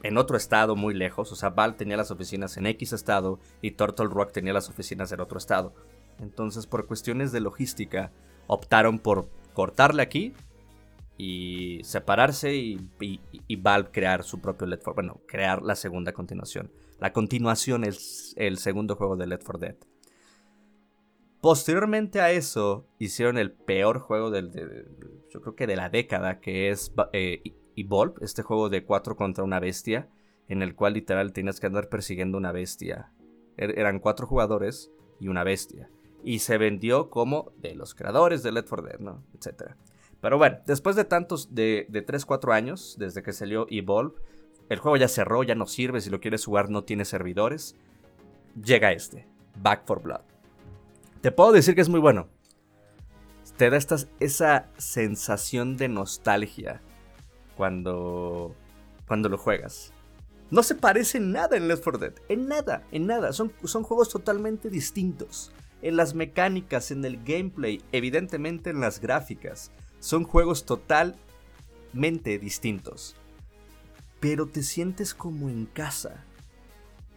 en 0.03 0.17
otro 0.17 0.37
estado 0.37 0.75
muy 0.75 0.93
lejos. 0.93 1.31
O 1.31 1.35
sea, 1.35 1.51
Val 1.51 1.75
tenía 1.75 1.97
las 1.97 2.11
oficinas 2.11 2.57
en 2.57 2.65
X 2.65 2.93
estado 2.93 3.39
y 3.61 3.71
Turtle 3.71 4.07
Rock 4.07 4.31
tenía 4.31 4.53
las 4.53 4.69
oficinas 4.69 5.11
en 5.11 5.19
otro 5.19 5.37
estado. 5.37 5.73
Entonces, 6.19 6.67
por 6.67 6.87
cuestiones 6.87 7.31
de 7.31 7.39
logística, 7.39 8.11
optaron 8.47 8.99
por 8.99 9.29
cortarle 9.53 10.01
aquí 10.01 10.33
y 11.17 11.81
separarse 11.83 12.55
y, 12.55 12.89
y, 12.99 13.55
Valve 13.55 13.89
crear 13.91 14.23
su 14.23 14.39
propio 14.39 14.67
Let 14.67 14.81
for 14.81 14.93
Bueno, 14.93 15.21
crear 15.27 15.61
la 15.63 15.75
segunda 15.75 16.13
continuación. 16.13 16.71
La 16.99 17.11
continuación 17.13 17.83
es 17.83 18.33
el 18.37 18.57
segundo 18.57 18.95
juego 18.95 19.17
de 19.17 19.27
Let 19.27 19.41
for 19.41 19.59
Dead. 19.59 19.75
Posteriormente 21.41 22.19
a 22.19 22.31
eso, 22.31 22.87
hicieron 22.99 23.37
el 23.37 23.51
peor 23.51 23.99
juego 23.99 24.31
del, 24.31 24.51
de, 24.51 24.85
yo 25.29 25.41
creo 25.41 25.55
que 25.55 25.67
de 25.67 25.75
la 25.75 25.89
década, 25.89 26.39
que 26.39 26.69
es 26.69 26.91
eh, 27.13 27.41
Evolve, 27.75 28.15
este 28.21 28.41
juego 28.41 28.69
de 28.69 28.83
4 28.83 29.15
contra 29.15 29.43
una 29.43 29.59
bestia, 29.59 30.09
en 30.47 30.61
el 30.61 30.75
cual 30.75 30.93
literal 30.93 31.33
tienes 31.33 31.59
que 31.59 31.67
andar 31.67 31.89
persiguiendo 31.89 32.37
una 32.37 32.51
bestia. 32.51 33.11
Er, 33.57 33.77
eran 33.77 33.99
cuatro 33.99 34.27
jugadores 34.27 34.91
y 35.19 35.27
una 35.27 35.43
bestia. 35.43 35.89
Y 36.23 36.39
se 36.39 36.57
vendió 36.57 37.09
como 37.09 37.51
de 37.57 37.75
los 37.75 37.95
creadores 37.95 38.43
de 38.43 38.51
Let 38.51 38.65
for 38.65 38.83
Dead, 38.83 38.99
¿no? 38.99 39.23
Etcétera. 39.37 39.77
Pero 40.19 40.37
bueno, 40.37 40.57
después 40.65 40.95
de 40.95 41.05
tantos, 41.05 41.53
de, 41.53 41.85
de 41.89 42.05
3-4 42.05 42.53
años, 42.53 42.95
desde 42.97 43.21
que 43.21 43.33
salió 43.33 43.67
Evolve, 43.69 44.15
el 44.69 44.79
juego 44.79 44.97
ya 44.97 45.07
cerró, 45.07 45.43
ya 45.43 45.55
no 45.55 45.65
sirve, 45.65 46.01
si 46.01 46.09
lo 46.09 46.19
quieres 46.19 46.43
jugar 46.45 46.69
no 46.69 46.83
tiene 46.83 47.05
servidores, 47.05 47.75
llega 48.61 48.91
este, 48.91 49.27
Back 49.61 49.85
for 49.85 50.01
Blood. 50.01 50.21
Te 51.21 51.31
puedo 51.31 51.51
decir 51.51 51.75
que 51.75 51.81
es 51.81 51.89
muy 51.89 51.99
bueno. 51.99 52.27
Te 53.57 53.69
da 53.69 53.79
esa 54.19 54.69
sensación 54.77 55.77
de 55.77 55.87
nostalgia 55.87 56.81
cuando, 57.55 58.53
cuando 59.07 59.29
lo 59.29 59.37
juegas. 59.37 59.93
No 60.51 60.63
se 60.63 60.75
parece 60.75 61.17
en 61.17 61.31
nada 61.31 61.57
en 61.57 61.67
Left 61.67 61.83
4 61.83 61.99
Dead. 61.99 62.13
En 62.29 62.47
nada, 62.47 62.83
en 62.91 63.07
nada. 63.07 63.33
Son, 63.33 63.51
son 63.63 63.83
juegos 63.83 64.09
totalmente 64.09 64.69
distintos. 64.69 65.51
En 65.81 65.95
las 65.95 66.13
mecánicas, 66.15 66.91
en 66.91 67.05
el 67.05 67.23
gameplay, 67.23 67.81
evidentemente 67.91 68.69
en 68.69 68.79
las 68.79 68.99
gráficas. 68.99 69.71
Son 69.99 70.23
juegos 70.23 70.65
totalmente 70.65 72.39
distintos. 72.39 73.15
Pero 74.19 74.47
te 74.47 74.63
sientes 74.63 75.13
como 75.13 75.49
en 75.49 75.65
casa. 75.65 76.23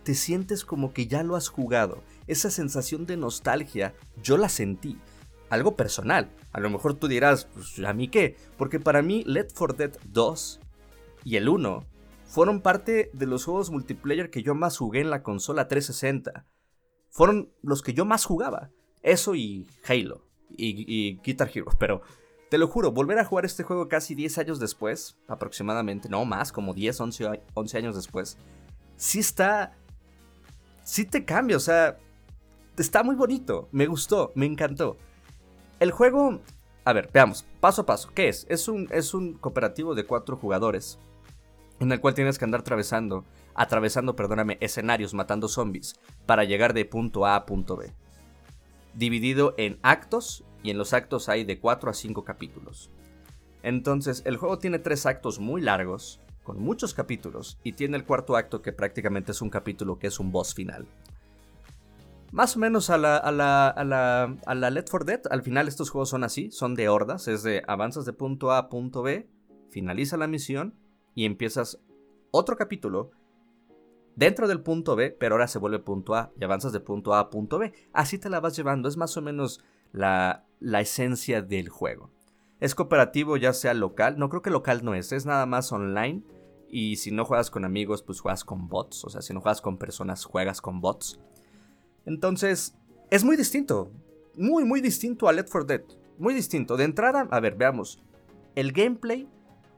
Te 0.04 0.14
sientes 0.14 0.64
como 0.64 0.92
que 0.92 1.06
ya 1.06 1.22
lo 1.22 1.36
has 1.36 1.48
jugado. 1.48 2.02
Esa 2.26 2.50
sensación 2.50 3.06
de 3.06 3.16
nostalgia, 3.16 3.94
yo 4.22 4.36
la 4.36 4.48
sentí. 4.48 4.98
Algo 5.48 5.76
personal. 5.76 6.30
A 6.52 6.60
lo 6.60 6.70
mejor 6.70 6.94
tú 6.94 7.08
dirás, 7.08 7.46
pues, 7.46 7.78
¿a 7.84 7.92
mí 7.92 8.08
qué? 8.08 8.36
Porque 8.56 8.78
para 8.78 9.02
mí 9.02 9.24
Left 9.26 9.56
4 9.56 9.76
Dead 9.76 9.98
2 10.04 10.60
y 11.24 11.36
el 11.36 11.48
1 11.48 11.84
fueron 12.26 12.60
parte 12.60 13.10
de 13.12 13.26
los 13.26 13.44
juegos 13.44 13.70
multiplayer 13.70 14.30
que 14.30 14.42
yo 14.42 14.54
más 14.54 14.78
jugué 14.78 15.00
en 15.00 15.10
la 15.10 15.22
consola 15.22 15.66
360. 15.66 16.46
Fueron 17.10 17.50
los 17.62 17.82
que 17.82 17.94
yo 17.94 18.04
más 18.04 18.24
jugaba. 18.24 18.70
Eso 19.02 19.34
y 19.34 19.66
Halo 19.86 20.22
y, 20.56 21.18
Guitar 21.22 21.50
Hero. 21.52 21.70
Pero 21.78 22.02
te 22.48 22.58
lo 22.58 22.68
juro, 22.68 22.92
volver 22.92 23.18
a 23.18 23.24
jugar 23.24 23.44
este 23.44 23.62
juego 23.62 23.88
casi 23.88 24.14
10 24.14 24.38
años 24.38 24.58
después, 24.58 25.16
aproximadamente, 25.28 26.08
no 26.08 26.24
más, 26.24 26.52
como 26.52 26.74
10, 26.74 27.00
11, 27.00 27.42
11 27.54 27.78
años 27.78 27.94
después, 27.94 28.36
sí 28.96 29.20
está... 29.20 29.76
Sí 30.82 31.04
te 31.04 31.24
cambia, 31.24 31.56
o 31.56 31.60
sea, 31.60 31.98
está 32.76 33.02
muy 33.04 33.14
bonito, 33.14 33.68
me 33.70 33.86
gustó, 33.86 34.32
me 34.34 34.46
encantó. 34.46 34.96
El 35.78 35.92
juego, 35.92 36.40
a 36.84 36.92
ver, 36.92 37.08
veamos, 37.12 37.44
paso 37.60 37.82
a 37.82 37.86
paso, 37.86 38.10
¿qué 38.14 38.28
es? 38.28 38.46
Es 38.48 38.66
un, 38.66 38.88
es 38.90 39.14
un 39.14 39.34
cooperativo 39.34 39.94
de 39.94 40.04
cuatro 40.04 40.36
jugadores 40.36 40.98
en 41.78 41.92
el 41.92 42.00
cual 42.00 42.14
tienes 42.14 42.38
que 42.38 42.44
andar 42.44 42.62
atravesando, 42.62 43.24
atravesando, 43.54 44.16
perdóname, 44.16 44.58
escenarios 44.60 45.14
matando 45.14 45.48
zombies 45.48 45.98
para 46.26 46.44
llegar 46.44 46.74
de 46.74 46.84
punto 46.84 47.26
A 47.26 47.36
a 47.36 47.46
punto 47.46 47.76
B. 47.76 47.92
Dividido 48.94 49.54
en 49.56 49.78
actos 49.82 50.44
y 50.62 50.70
en 50.70 50.78
los 50.78 50.92
actos 50.92 51.28
hay 51.28 51.44
de 51.44 51.58
4 51.58 51.90
a 51.90 51.94
5 51.94 52.24
capítulos. 52.24 52.90
Entonces, 53.62 54.22
el 54.24 54.36
juego 54.36 54.58
tiene 54.58 54.78
tres 54.78 55.06
actos 55.06 55.38
muy 55.38 55.60
largos, 55.60 56.20
con 56.42 56.60
muchos 56.60 56.94
capítulos, 56.94 57.58
y 57.62 57.72
tiene 57.72 57.96
el 57.96 58.04
cuarto 58.04 58.36
acto 58.36 58.62
que 58.62 58.72
prácticamente 58.72 59.32
es 59.32 59.42
un 59.42 59.50
capítulo 59.50 59.98
que 59.98 60.06
es 60.06 60.18
un 60.18 60.32
boss 60.32 60.54
final. 60.54 60.86
Más 62.32 62.56
o 62.56 62.60
menos 62.60 62.90
a 62.90 62.98
la, 62.98 63.16
a 63.16 63.32
la, 63.32 63.68
a 63.68 63.84
la, 63.84 64.36
a 64.46 64.54
la 64.54 64.70
Let 64.70 64.86
for 64.88 65.04
Dead, 65.04 65.20
al 65.30 65.42
final 65.42 65.68
estos 65.68 65.90
juegos 65.90 66.08
son 66.08 66.24
así, 66.24 66.50
son 66.50 66.74
de 66.74 66.88
hordas, 66.88 67.28
es 67.28 67.42
de 67.42 67.62
avanzas 67.66 68.04
de 68.04 68.12
punto 68.12 68.52
A 68.52 68.58
a 68.58 68.68
punto 68.68 69.02
B, 69.02 69.28
finaliza 69.68 70.16
la 70.16 70.28
misión 70.28 70.74
y 71.14 71.24
empiezas 71.24 71.80
otro 72.30 72.56
capítulo 72.56 73.10
dentro 74.16 74.48
del 74.48 74.60
punto 74.60 74.96
B, 74.96 75.10
pero 75.10 75.34
ahora 75.34 75.48
se 75.48 75.58
vuelve 75.58 75.78
punto 75.78 76.14
A 76.14 76.32
y 76.38 76.44
avanzas 76.44 76.72
de 76.72 76.80
punto 76.80 77.14
A 77.14 77.20
a 77.20 77.30
punto 77.30 77.58
B. 77.58 77.72
Así 77.92 78.18
te 78.18 78.30
la 78.30 78.40
vas 78.40 78.56
llevando, 78.56 78.88
es 78.88 78.96
más 78.96 79.16
o 79.16 79.22
menos 79.22 79.60
la, 79.92 80.44
esencia 80.60 81.42
del 81.42 81.68
juego. 81.68 82.10
Es 82.60 82.74
cooperativo 82.74 83.36
ya 83.36 83.52
sea 83.52 83.74
local, 83.74 84.18
no 84.18 84.28
creo 84.28 84.42
que 84.42 84.50
local 84.50 84.84
no 84.84 84.94
es, 84.94 85.12
es 85.12 85.24
nada 85.24 85.46
más 85.46 85.72
online 85.72 86.22
y 86.68 86.96
si 86.96 87.10
no 87.10 87.24
juegas 87.24 87.50
con 87.50 87.64
amigos 87.64 88.02
pues 88.02 88.20
juegas 88.20 88.44
con 88.44 88.68
bots, 88.68 89.04
o 89.04 89.10
sea, 89.10 89.22
si 89.22 89.32
no 89.32 89.40
juegas 89.40 89.60
con 89.60 89.78
personas 89.78 90.24
juegas 90.24 90.60
con 90.60 90.80
bots. 90.80 91.18
Entonces, 92.04 92.76
es 93.10 93.24
muy 93.24 93.36
distinto, 93.36 93.90
muy 94.34 94.64
muy 94.64 94.80
distinto 94.80 95.28
a 95.28 95.32
Let 95.32 95.46
for 95.46 95.66
Dead, 95.66 95.82
muy 96.18 96.34
distinto. 96.34 96.76
De 96.76 96.84
entrada, 96.84 97.26
a 97.30 97.40
ver, 97.40 97.56
veamos. 97.56 98.02
El 98.54 98.72
gameplay 98.72 99.28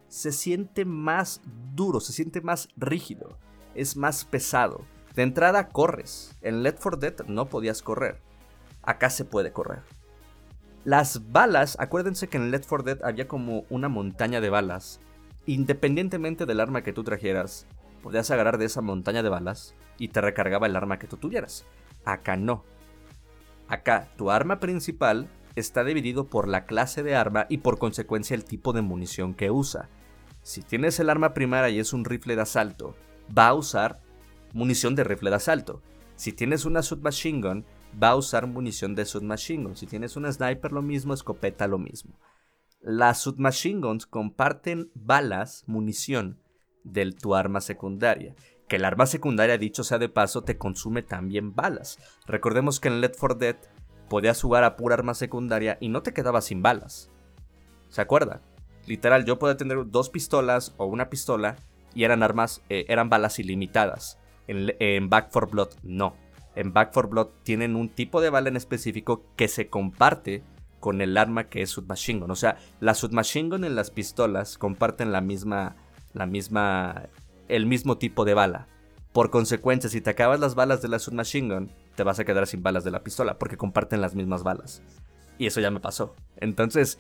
se 0.09 0.33
siente 0.33 0.85
más 0.85 1.41
duro, 1.75 2.01
se 2.01 2.13
siente 2.13 2.41
más 2.41 2.69
rígido, 2.77 3.39
es 3.75 3.97
más 3.97 4.25
pesado. 4.25 4.83
De 5.15 5.23
entrada 5.23 5.69
corres. 5.69 6.37
En 6.43 6.63
Let 6.63 6.77
for 6.79 6.99
Dead 6.99 7.15
no 7.27 7.47
podías 7.47 7.83
correr. 7.83 8.19
Acá 8.83 9.11
se 9.11 9.25
puede 9.25 9.53
correr. 9.53 9.81
Las 10.85 11.31
balas, 11.31 11.77
acuérdense 11.79 12.29
que 12.29 12.39
en 12.39 12.51
Let 12.51 12.63
for 12.63 12.83
Dead 12.83 13.03
había 13.05 13.29
como 13.29 13.65
una 13.71 13.89
montaña 13.89 14.41
de 14.41 14.51
balas. 14.51 15.01
Independientemente 15.47 16.47
del 16.47 16.61
arma 16.61 16.83
que 16.83 16.93
tú 16.93 17.05
trajeras, 17.05 17.67
podías 18.03 18.31
agarrar 18.31 18.59
de 18.59 18.65
esa 18.65 18.81
montaña 18.81 19.23
de 19.23 19.29
balas 19.29 19.75
y 19.99 20.09
te 20.09 20.21
recargaba 20.21 20.67
el 20.67 20.77
arma 20.77 20.99
que 20.99 21.07
tú 21.07 21.17
tuvieras. 21.17 21.65
Acá 22.05 22.37
no. 22.37 22.65
Acá 23.69 24.09
tu 24.17 24.31
arma 24.31 24.59
principal 24.59 25.29
está 25.55 25.85
dividido 25.85 26.27
por 26.27 26.49
la 26.49 26.65
clase 26.67 27.03
de 27.03 27.15
arma 27.15 27.47
y 27.49 27.59
por 27.59 27.79
consecuencia 27.79 28.35
el 28.35 28.45
tipo 28.45 28.73
de 28.73 28.83
munición 28.83 29.35
que 29.35 29.51
usa. 29.51 29.89
Si 30.43 30.63
tienes 30.63 30.99
el 30.99 31.11
arma 31.11 31.35
primaria 31.35 31.71
y 31.71 31.79
es 31.79 31.93
un 31.93 32.05
rifle 32.05 32.35
de 32.35 32.43
asalto, 32.43 32.97
va 33.37 33.49
a 33.49 33.55
usar 33.55 34.01
munición 34.53 34.95
de 34.95 35.05
rifle 35.05 35.31
de 35.31 35.37
asalto. 35.37 35.83
Si 36.17 36.33
tienes 36.33 36.65
una 36.65 36.83
submachine 36.83 37.41
gun, 37.41 37.65
va 38.01 38.11
a 38.11 38.17
usar 38.17 38.47
munición 38.47 38.95
de 38.95 39.05
submachine 39.05 39.65
gun. 39.65 39.77
Si 39.77 39.87
tienes 39.87 40.17
una 40.17 40.33
sniper, 40.33 40.73
lo 40.73 40.83
mismo, 40.83 41.15
escopeta, 41.15 41.67
lo 41.67 41.79
mismo. 41.79 42.19
Las 42.81 43.21
submachine 43.21 43.81
guns 43.81 44.07
comparten 44.07 44.91
balas, 44.95 45.65
munición, 45.67 46.39
de 46.85 47.13
tu 47.13 47.35
arma 47.35 47.61
secundaria. 47.61 48.35
Que 48.69 48.77
el 48.77 48.85
arma 48.85 49.07
secundaria, 49.07 49.59
dicho 49.59 49.85
sea 49.85 49.99
de 49.99 50.09
paso, 50.09 50.43
te 50.43 50.59
consume 50.59 51.03
también 51.03 51.55
balas. 51.55 51.99
Recordemos 52.27 52.81
que 52.81 52.89
en 52.89 53.01
Let 53.01 53.15
for 53.15 53.39
Dead 53.39 53.57
podías 54.09 54.43
jugar 54.43 54.65
a 54.65 54.77
pura 54.77 54.95
arma 54.95 55.15
secundaria 55.15 55.79
y 55.81 55.89
no 55.89 56.03
te 56.03 56.13
quedabas 56.13 56.47
sin 56.47 56.63
balas. 56.63 57.11
¿Se 57.89 58.01
acuerda? 58.01 58.43
Literal, 58.87 59.25
yo 59.25 59.39
podía 59.39 59.57
tener 59.57 59.89
dos 59.89 60.11
pistolas 60.11 60.75
o 60.77 60.87
una 60.87 61.09
pistola 61.09 61.57
y 61.95 62.05
eran 62.05 62.23
armas, 62.23 62.63
eh, 62.69 62.85
eran 62.89 63.09
balas 63.09 63.39
ilimitadas. 63.39 64.19
En, 64.49 65.09
Back 65.09 65.31
for 65.31 65.51
Blood 65.51 65.71
no. 65.83 66.15
En 66.55 66.73
Back 66.73 66.93
for 66.93 67.09
Blood 67.09 67.29
tienen 67.43 67.77
un 67.77 67.89
tipo 67.89 68.21
de 68.21 68.31
bala 68.31 68.49
en 68.49 68.57
específico 68.57 69.25
que 69.37 69.49
se 69.49 69.69
comparte 69.69 70.43
con 70.81 71.01
el 71.01 71.17
arma 71.17 71.45
que 71.45 71.63
es 71.63 71.71
Submachine 71.71 72.21
Gun. 72.21 72.31
O 72.31 72.37
sea, 72.37 72.59
la 72.81 72.95
Submachine 72.95 73.49
Gun 73.49 73.65
en 73.65 73.77
las 73.77 73.91
pistolas 73.91 74.59
comparten 74.59 75.13
la 75.13 75.21
misma, 75.21 75.77
la 76.13 76.27
misma, 76.27 77.09
el 77.49 77.67
mismo 77.67 77.99
tipo 77.99 78.25
de 78.25 78.35
bala. 78.35 78.67
Por 79.13 79.31
consecuencia, 79.31 79.89
si 79.89 80.01
te 80.01 80.11
acabas 80.11 80.41
las 80.41 80.55
balas 80.55 80.83
de 80.83 80.89
la 80.89 80.99
Submachine 80.99 81.55
Gun, 81.55 81.73
te 81.95 82.03
vas 82.03 82.19
a 82.19 82.25
quedar 82.25 82.47
sin 82.47 82.63
balas 82.63 82.85
de 82.85 82.91
la 82.91 83.03
pistola 83.03 83.39
porque 83.39 83.57
comparten 83.57 84.01
las 84.01 84.15
mismas 84.15 84.43
balas. 84.43 84.83
Y 85.39 85.47
eso 85.47 85.61
ya 85.61 85.71
me 85.71 85.81
pasó. 85.81 86.15
Entonces, 86.37 86.99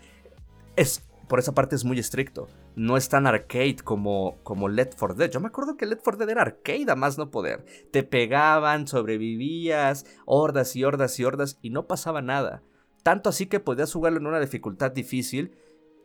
es 0.77 1.05
por 1.33 1.39
esa 1.39 1.55
parte 1.55 1.77
es 1.77 1.87
muy 1.87 1.99
estricto. 1.99 2.47
No 2.77 2.99
es 2.99 3.09
tan 3.09 3.27
arcade 3.27 3.77
como, 3.83 4.37
como 4.43 4.69
Let 4.69 4.91
for 4.99 5.17
Dead. 5.17 5.31
Yo 5.31 5.41
me 5.41 5.47
acuerdo 5.47 5.79
que 5.79 5.87
Let 5.87 6.01
for 6.05 6.19
Dead 6.19 6.29
era 6.29 6.43
arcade 6.43 6.85
a 6.91 6.95
más 6.95 7.17
no 7.17 7.31
poder. 7.31 7.65
Te 7.91 8.03
pegaban, 8.03 8.87
sobrevivías, 8.87 10.05
hordas 10.27 10.77
y 10.77 10.85
hordas 10.85 11.19
y 11.19 11.25
hordas 11.25 11.59
y 11.63 11.71
no 11.71 11.87
pasaba 11.87 12.21
nada. 12.21 12.63
Tanto 13.03 13.31
así 13.31 13.47
que 13.47 13.61
podías 13.61 13.91
jugarlo 13.91 14.19
en 14.19 14.27
una 14.27 14.41
dificultad 14.41 14.93
difícil 14.93 15.57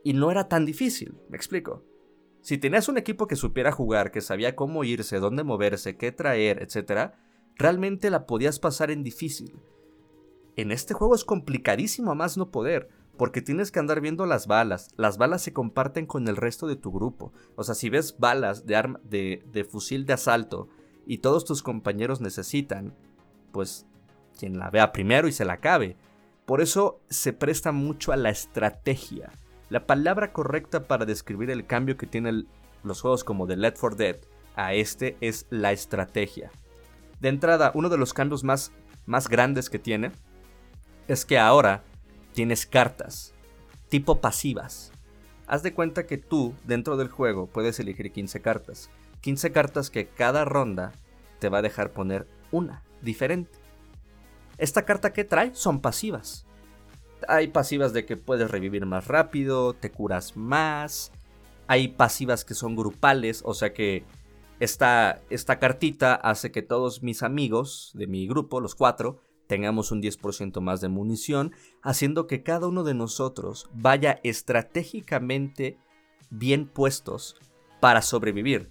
y 0.02 0.14
no 0.14 0.30
era 0.30 0.48
tan 0.48 0.64
difícil. 0.64 1.18
Me 1.28 1.36
explico. 1.36 1.84
Si 2.40 2.56
tenías 2.56 2.88
un 2.88 2.96
equipo 2.96 3.26
que 3.26 3.36
supiera 3.36 3.70
jugar, 3.70 4.10
que 4.10 4.22
sabía 4.22 4.56
cómo 4.56 4.82
irse, 4.82 5.18
dónde 5.18 5.44
moverse, 5.44 5.98
qué 5.98 6.10
traer, 6.10 6.62
etc., 6.62 7.12
realmente 7.56 8.08
la 8.08 8.24
podías 8.24 8.58
pasar 8.58 8.90
en 8.90 9.04
difícil. 9.04 9.60
En 10.56 10.72
este 10.72 10.94
juego 10.94 11.14
es 11.14 11.26
complicadísimo 11.26 12.12
a 12.12 12.14
más 12.14 12.38
no 12.38 12.50
poder 12.50 12.88
porque 13.18 13.42
tienes 13.42 13.70
que 13.70 13.80
andar 13.80 14.00
viendo 14.00 14.24
las 14.24 14.46
balas. 14.46 14.88
Las 14.96 15.18
balas 15.18 15.42
se 15.42 15.52
comparten 15.52 16.06
con 16.06 16.26
el 16.28 16.36
resto 16.36 16.66
de 16.66 16.76
tu 16.76 16.92
grupo. 16.92 17.32
O 17.56 17.64
sea, 17.64 17.74
si 17.74 17.90
ves 17.90 18.16
balas 18.18 18.64
de, 18.64 18.76
arma, 18.76 19.00
de, 19.02 19.44
de 19.52 19.64
fusil 19.64 20.06
de 20.06 20.14
asalto 20.14 20.68
y 21.04 21.18
todos 21.18 21.44
tus 21.44 21.62
compañeros 21.62 22.20
necesitan, 22.20 22.94
pues 23.52 23.86
quien 24.38 24.58
la 24.58 24.70
vea 24.70 24.92
primero 24.92 25.26
y 25.28 25.32
se 25.32 25.44
la 25.44 25.54
acabe. 25.54 25.96
Por 26.46 26.60
eso 26.60 27.00
se 27.10 27.32
presta 27.32 27.72
mucho 27.72 28.12
a 28.12 28.16
la 28.16 28.30
estrategia. 28.30 29.32
La 29.68 29.86
palabra 29.86 30.32
correcta 30.32 30.86
para 30.86 31.04
describir 31.04 31.50
el 31.50 31.66
cambio 31.66 31.96
que 31.96 32.06
tienen 32.06 32.46
los 32.84 33.02
juegos 33.02 33.24
como 33.24 33.46
The 33.46 33.56
Let 33.56 33.74
for 33.76 33.96
Dead 33.96 34.16
a 34.54 34.74
este 34.74 35.16
es 35.20 35.46
la 35.50 35.72
estrategia. 35.72 36.50
De 37.20 37.28
entrada, 37.28 37.72
uno 37.74 37.88
de 37.88 37.98
los 37.98 38.14
cambios 38.14 38.44
más, 38.44 38.72
más 39.06 39.28
grandes 39.28 39.68
que 39.68 39.80
tiene 39.80 40.12
es 41.08 41.24
que 41.24 41.38
ahora 41.38 41.82
tienes 42.38 42.66
cartas, 42.66 43.34
tipo 43.88 44.20
pasivas. 44.20 44.92
Haz 45.48 45.64
de 45.64 45.74
cuenta 45.74 46.06
que 46.06 46.18
tú, 46.18 46.54
dentro 46.62 46.96
del 46.96 47.08
juego, 47.08 47.48
puedes 47.48 47.80
elegir 47.80 48.12
15 48.12 48.40
cartas. 48.40 48.90
15 49.22 49.50
cartas 49.50 49.90
que 49.90 50.06
cada 50.06 50.44
ronda 50.44 50.92
te 51.40 51.48
va 51.48 51.58
a 51.58 51.62
dejar 51.62 51.90
poner 51.90 52.28
una 52.52 52.84
diferente. 53.02 53.58
Esta 54.56 54.84
carta 54.84 55.12
que 55.12 55.24
trae 55.24 55.52
son 55.56 55.80
pasivas. 55.80 56.46
Hay 57.26 57.48
pasivas 57.48 57.92
de 57.92 58.06
que 58.06 58.16
puedes 58.16 58.48
revivir 58.48 58.86
más 58.86 59.08
rápido, 59.08 59.74
te 59.74 59.90
curas 59.90 60.36
más. 60.36 61.10
Hay 61.66 61.88
pasivas 61.88 62.44
que 62.44 62.54
son 62.54 62.76
grupales, 62.76 63.42
o 63.44 63.52
sea 63.52 63.74
que 63.74 64.04
esta, 64.60 65.22
esta 65.28 65.58
cartita 65.58 66.14
hace 66.14 66.52
que 66.52 66.62
todos 66.62 67.02
mis 67.02 67.24
amigos 67.24 67.90
de 67.94 68.06
mi 68.06 68.28
grupo, 68.28 68.60
los 68.60 68.76
cuatro, 68.76 69.24
tengamos 69.48 69.90
un 69.90 70.00
10% 70.00 70.60
más 70.60 70.80
de 70.80 70.88
munición, 70.88 71.52
haciendo 71.82 72.28
que 72.28 72.44
cada 72.44 72.68
uno 72.68 72.84
de 72.84 72.94
nosotros 72.94 73.68
vaya 73.74 74.20
estratégicamente 74.22 75.78
bien 76.30 76.68
puestos 76.68 77.34
para 77.80 78.02
sobrevivir, 78.02 78.70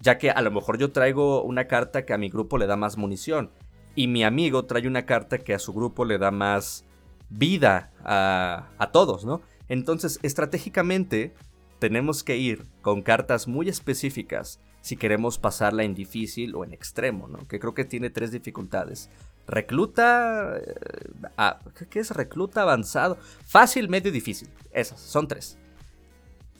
ya 0.00 0.18
que 0.18 0.30
a 0.30 0.40
lo 0.42 0.50
mejor 0.50 0.78
yo 0.78 0.92
traigo 0.92 1.42
una 1.42 1.66
carta 1.66 2.04
que 2.04 2.12
a 2.12 2.18
mi 2.18 2.28
grupo 2.28 2.58
le 2.58 2.66
da 2.66 2.76
más 2.76 2.96
munición 2.96 3.50
y 3.94 4.06
mi 4.06 4.22
amigo 4.22 4.66
trae 4.66 4.86
una 4.86 5.06
carta 5.06 5.38
que 5.38 5.54
a 5.54 5.58
su 5.58 5.72
grupo 5.72 6.04
le 6.04 6.18
da 6.18 6.30
más 6.30 6.84
vida 7.30 7.90
a, 8.04 8.68
a 8.78 8.92
todos, 8.92 9.24
¿no? 9.24 9.40
Entonces, 9.68 10.20
estratégicamente, 10.22 11.34
tenemos 11.78 12.22
que 12.22 12.36
ir 12.36 12.66
con 12.82 13.02
cartas 13.02 13.48
muy 13.48 13.68
específicas 13.68 14.60
si 14.80 14.96
queremos 14.96 15.38
pasarla 15.38 15.84
en 15.84 15.94
difícil 15.94 16.54
o 16.54 16.64
en 16.64 16.72
extremo, 16.72 17.28
¿no? 17.28 17.46
Que 17.46 17.58
creo 17.58 17.74
que 17.74 17.84
tiene 17.84 18.10
tres 18.10 18.30
dificultades. 18.30 19.10
Recluta... 19.48 20.58
Eh, 20.58 21.86
¿Qué 21.90 22.00
es 22.00 22.10
recluta 22.10 22.62
avanzado? 22.62 23.18
Fácil, 23.46 23.88
medio 23.88 24.10
y 24.10 24.12
difícil. 24.12 24.48
Esas, 24.72 25.00
son 25.00 25.26
tres. 25.26 25.58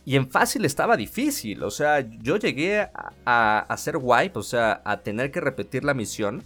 Y 0.05 0.17
en 0.17 0.31
fácil 0.31 0.65
estaba 0.65 0.97
difícil, 0.97 1.63
o 1.63 1.71
sea, 1.71 2.01
yo 2.01 2.39
llegué 2.39 2.81
a, 2.81 3.13
a 3.27 3.59
hacer 3.59 3.99
wipe, 4.01 4.39
o 4.39 4.43
sea, 4.43 4.81
a 4.87 5.03
tener 5.03 5.31
que 5.31 5.41
repetir 5.43 5.85
la 5.85 5.93
misión 5.93 6.45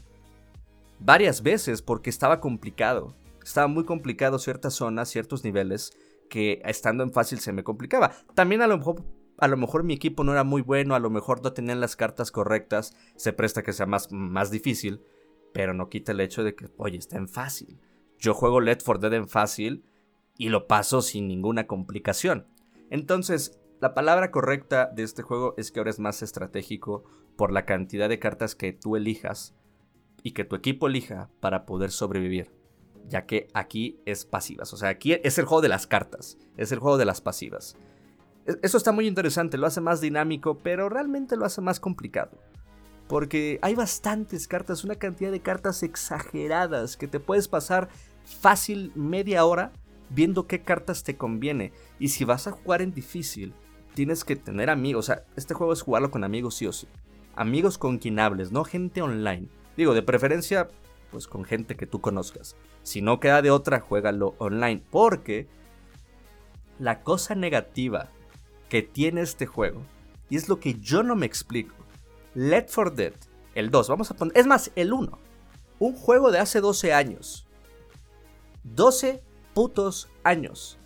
varias 0.99 1.45
veces 1.45 1.81
porque 1.81 2.11
estaba 2.11 2.41
complicado. 2.41 3.15
Estaba 3.41 3.69
muy 3.69 3.85
complicado 3.85 4.41
ciertas 4.41 4.75
zonas, 4.75 5.11
ciertos 5.11 5.45
niveles 5.45 5.97
que 6.29 6.61
estando 6.65 7.05
en 7.05 7.13
fácil 7.13 7.39
se 7.39 7.53
me 7.53 7.63
complicaba. 7.63 8.11
También 8.35 8.63
a 8.63 8.67
lo 8.67 8.79
mejor 8.79 9.05
a 9.39 9.49
lo 9.49 9.57
mejor 9.57 9.83
mi 9.83 9.95
equipo 9.95 10.25
no 10.25 10.33
era 10.33 10.45
muy 10.45 10.63
bueno, 10.63 10.95
a 10.95 11.01
lo 11.01 11.11
mejor 11.11 11.43
no 11.43 11.53
tenían 11.53 11.81
las 11.81 11.97
cartas 11.97 12.31
correctas, 12.31 12.95
se 13.17 13.33
presta 13.33 13.63
que 13.63 13.73
sea 13.73 13.87
más, 13.87 14.13
más 14.13 14.51
difícil, 14.51 15.03
pero 15.53 15.75
no 15.75 15.89
quita 15.89 16.13
el 16.13 16.21
hecho 16.21 16.45
de 16.45 16.55
que, 16.55 16.69
oye, 16.77 16.99
está 16.99 17.17
en 17.17 17.29
fácil. 17.29 17.81
Yo 18.19 18.35
juego 18.35 18.61
Let 18.61 18.81
for 18.81 18.99
Dead 18.99 19.13
en 19.15 19.29
fácil 19.29 19.85
y 20.39 20.49
lo 20.49 20.67
paso 20.67 21.03
sin 21.03 21.29
ninguna 21.29 21.67
complicación. 21.67 22.47
Entonces, 22.91 23.59
la 23.81 23.95
palabra 23.95 24.31
correcta 24.31 24.87
de 24.87 25.03
este 25.03 25.23
juego 25.23 25.55
es 25.57 25.73
que 25.73 25.81
ahora 25.81 25.91
es 25.91 25.99
más 25.99 26.23
estratégico 26.23 27.05
por 27.37 27.53
la 27.53 27.65
cantidad 27.65 28.09
de 28.09 28.19
cartas 28.19 28.55
que 28.55 28.73
tú 28.73 28.97
elijas 28.97 29.55
y 30.23 30.33
que 30.33 30.45
tu 30.45 30.57
equipo 30.57 30.87
elija 30.87 31.31
para 31.41 31.67
poder 31.67 31.91
sobrevivir. 31.91 32.51
Ya 33.09 33.27
que 33.27 33.49
aquí 33.55 33.99
es 34.07 34.25
pasivas. 34.25 34.73
O 34.73 34.77
sea, 34.77 34.91
aquí 34.91 35.15
es 35.25 35.39
el 35.39 35.45
juego 35.45 35.63
de 35.63 35.69
las 35.69 35.87
cartas. 35.87 36.39
Es 36.57 36.71
el 36.71 36.79
juego 36.79 36.97
de 36.97 37.05
las 37.05 37.21
pasivas. 37.21 37.77
E-, 38.47 38.59
eso 38.63 38.77
está 38.77 38.93
muy 38.93 39.07
interesante, 39.07 39.59
lo 39.59 39.67
hace 39.67 39.81
más 39.81 40.01
dinámico, 40.01 40.59
pero 40.59 40.89
realmente 40.89 41.37
lo 41.37 41.45
hace 41.45 41.61
más 41.61 41.81
complicado. 41.81 42.39
Porque 43.09 43.59
hay 43.63 43.75
bastantes 43.75 44.49
cartas, 44.49 44.85
una 44.85 44.97
cantidad 44.97 45.31
de 45.31 45.41
cartas 45.41 45.83
exageradas 45.83 46.97
que 46.97 47.09
te 47.09 47.21
puedes 47.21 47.49
pasar 47.49 47.89
fácil 48.25 48.93
media 48.95 49.45
hora 49.45 49.73
viendo 50.11 50.47
qué 50.47 50.63
cartas 50.63 51.05
te 51.05 51.17
conviene. 51.17 51.73
Y 51.99 52.09
si 52.09 52.25
vas 52.25 52.47
a 52.47 52.53
jugar 52.53 52.83
en 52.83 52.93
difícil, 52.93 53.55
tienes 53.95 54.25
que 54.25 54.37
tener 54.37 54.71
amigos. 54.71 55.07
O 55.07 55.07
sea, 55.07 55.25
este 55.37 55.55
juego 55.55 55.73
es 55.73 55.83
jugarlo 55.83 56.11
con 56.11 56.25
amigos 56.25 56.55
sí 56.57 56.67
o 56.67 56.73
sí. 56.73 56.87
Amigos 57.35 57.79
con 57.79 57.99
quien 57.99 58.19
hables, 58.19 58.53
no 58.53 58.65
gente 58.65 59.03
online. 59.03 59.49
Digo, 59.77 59.95
de 59.95 60.03
preferencia, 60.03 60.69
pues 61.11 61.27
con 61.27 61.45
gente 61.45 61.77
que 61.77 61.87
tú 61.87 62.01
conozcas. 62.01 62.57
Si 62.83 63.01
no 63.01 63.21
queda 63.21 63.43
de 63.43 63.51
otra, 63.51 63.81
juégalo 63.81 64.35
online. 64.39 64.83
Porque 64.91 65.49
la 66.79 67.03
cosa 67.03 67.35
negativa 67.35 68.11
que 68.69 68.83
tiene 68.83 69.23
este 69.23 69.47
juego, 69.47 69.83
y 70.29 70.37
es 70.37 70.49
lo 70.49 70.59
que 70.59 70.75
yo 70.75 71.03
no 71.03 71.17
me 71.17 71.27
explico, 71.27 71.75
Let 72.35 72.69
for 72.69 72.95
Dead, 72.95 73.15
el 73.55 73.71
2, 73.71 73.89
vamos 73.89 74.11
a 74.11 74.15
poner, 74.15 74.37
es 74.37 74.47
más, 74.47 74.71
el 74.77 74.93
1, 74.93 75.19
un 75.79 75.95
juego 75.95 76.31
de 76.31 76.39
hace 76.39 76.61
12 76.61 76.93
años. 76.93 77.47
12 78.65 79.23
putos 79.55 80.09
años 80.23 80.79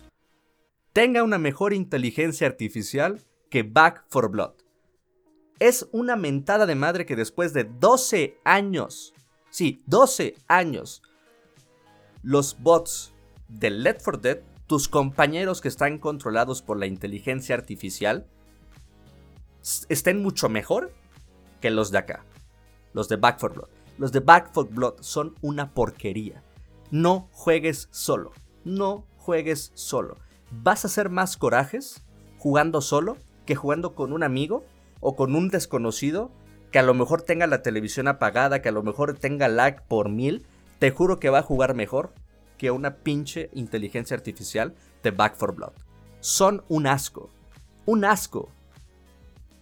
tenga 0.97 1.21
una 1.21 1.37
mejor 1.37 1.73
inteligencia 1.75 2.47
artificial 2.47 3.21
que 3.51 3.61
Back 3.61 4.05
for 4.07 4.31
Blood. 4.31 4.53
Es 5.59 5.87
una 5.91 6.15
mentada 6.15 6.65
de 6.65 6.73
madre 6.73 7.05
que 7.05 7.15
después 7.15 7.53
de 7.53 7.65
12 7.65 8.39
años, 8.43 9.13
sí, 9.51 9.83
12 9.85 10.33
años, 10.47 11.03
los 12.23 12.59
bots 12.63 13.13
de 13.47 13.69
Let 13.69 13.99
for 13.99 14.19
Dead, 14.19 14.39
tus 14.65 14.87
compañeros 14.87 15.61
que 15.61 15.67
están 15.67 15.99
controlados 15.99 16.63
por 16.63 16.79
la 16.79 16.87
inteligencia 16.87 17.53
artificial, 17.53 18.25
estén 19.89 20.23
mucho 20.23 20.49
mejor 20.49 20.91
que 21.61 21.71
los 21.71 21.91
de 21.91 21.99
acá, 21.99 22.25
los 22.93 23.09
de 23.09 23.15
Back 23.15 23.39
for 23.39 23.53
Blood. 23.53 23.69
Los 23.97 24.11
de 24.11 24.19
Back 24.19 24.53
for 24.53 24.69
Blood 24.69 24.95
son 25.01 25.35
una 25.41 25.73
porquería. 25.73 26.43
No 26.91 27.29
juegues 27.31 27.89
solo 27.91 28.31
no 28.67 29.05
juegues 29.17 29.71
solo. 29.73 30.17
Vas 30.51 30.83
a 30.83 30.87
hacer 30.87 31.09
más 31.09 31.37
corajes 31.37 32.03
jugando 32.37 32.81
solo 32.81 33.17
que 33.45 33.55
jugando 33.55 33.95
con 33.95 34.13
un 34.13 34.23
amigo 34.23 34.65
o 34.99 35.15
con 35.15 35.35
un 35.35 35.49
desconocido 35.49 36.31
que 36.71 36.79
a 36.79 36.83
lo 36.83 36.93
mejor 36.93 37.21
tenga 37.21 37.47
la 37.47 37.61
televisión 37.61 38.07
apagada, 38.07 38.61
que 38.61 38.69
a 38.69 38.73
lo 38.73 38.83
mejor 38.83 39.17
tenga 39.17 39.47
lag 39.47 39.87
por 39.87 40.09
mil. 40.09 40.45
Te 40.79 40.91
juro 40.91 41.19
que 41.19 41.29
va 41.29 41.39
a 41.39 41.43
jugar 41.43 41.73
mejor 41.73 42.13
que 42.57 42.71
una 42.71 42.97
pinche 42.97 43.49
inteligencia 43.53 44.17
artificial 44.17 44.75
de 45.01 45.11
Back 45.11 45.37
for 45.37 45.55
Blood. 45.55 45.73
Son 46.19 46.63
un 46.67 46.87
asco. 46.87 47.29
Un 47.85 48.03
asco. 48.03 48.49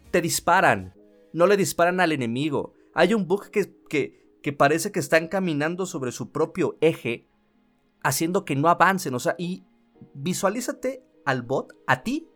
Te 0.10 0.22
disparan. 0.22 0.94
No 1.36 1.48
le 1.48 1.58
disparan 1.58 2.00
al 2.00 2.14
enemigo. 2.14 2.72
Hay 2.94 3.14
un 3.14 3.28
bug 3.28 3.50
que, 3.50 3.76
que, 3.90 4.40
que 4.42 4.54
parece 4.54 4.94
que 4.94 5.02
están 5.02 5.28
caminando 5.28 5.86
sobre 5.86 6.14
su 6.14 6.32
propio 6.32 6.78
eje 6.80 7.28
haciendo 8.04 8.46
que 8.46 8.56
no 8.56 8.70
avancen. 8.70 9.14
O 9.16 9.20
sea, 9.20 9.36
y 9.38 9.66
visualízate 10.14 11.04
al 11.26 11.42
bot, 11.42 11.74
a 11.88 12.04
ti, 12.04 12.30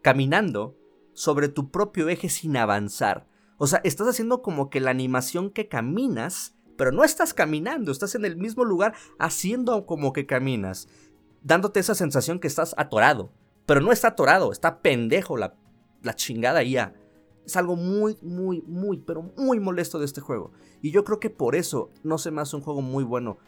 caminando 0.00 0.78
sobre 1.12 1.48
tu 1.48 1.72
propio 1.72 2.08
eje 2.08 2.28
sin 2.28 2.56
avanzar. 2.56 3.26
O 3.58 3.66
sea, 3.66 3.80
estás 3.82 4.06
haciendo 4.06 4.42
como 4.42 4.70
que 4.70 4.78
la 4.78 4.92
animación 4.92 5.50
que 5.50 5.66
caminas, 5.66 6.54
pero 6.76 6.92
no 6.92 7.02
estás 7.02 7.34
caminando, 7.34 7.90
estás 7.90 8.14
en 8.14 8.24
el 8.24 8.36
mismo 8.36 8.64
lugar 8.64 8.94
haciendo 9.18 9.86
como 9.86 10.12
que 10.12 10.24
caminas, 10.24 10.86
dándote 11.42 11.80
esa 11.80 11.96
sensación 11.96 12.38
que 12.38 12.46
estás 12.46 12.76
atorado. 12.78 13.32
Pero 13.66 13.80
no 13.80 13.90
está 13.90 14.06
atorado, 14.06 14.52
está 14.52 14.82
pendejo 14.82 15.36
la, 15.36 15.56
la 16.02 16.14
chingada 16.14 16.62
IA. 16.62 16.94
Es 17.46 17.56
algo 17.56 17.76
muy, 17.76 18.18
muy, 18.20 18.62
muy, 18.66 18.98
pero 18.98 19.22
muy 19.36 19.60
molesto 19.60 19.98
de 19.98 20.04
este 20.04 20.20
juego. 20.20 20.50
Y 20.82 20.90
yo 20.90 21.04
creo 21.04 21.20
que 21.20 21.30
por 21.30 21.54
eso 21.54 21.90
no 22.02 22.18
se 22.18 22.30
me 22.30 22.42
hace 22.42 22.56
un 22.56 22.62
juego 22.62 22.82
muy 22.82 23.04
bueno. 23.04 23.38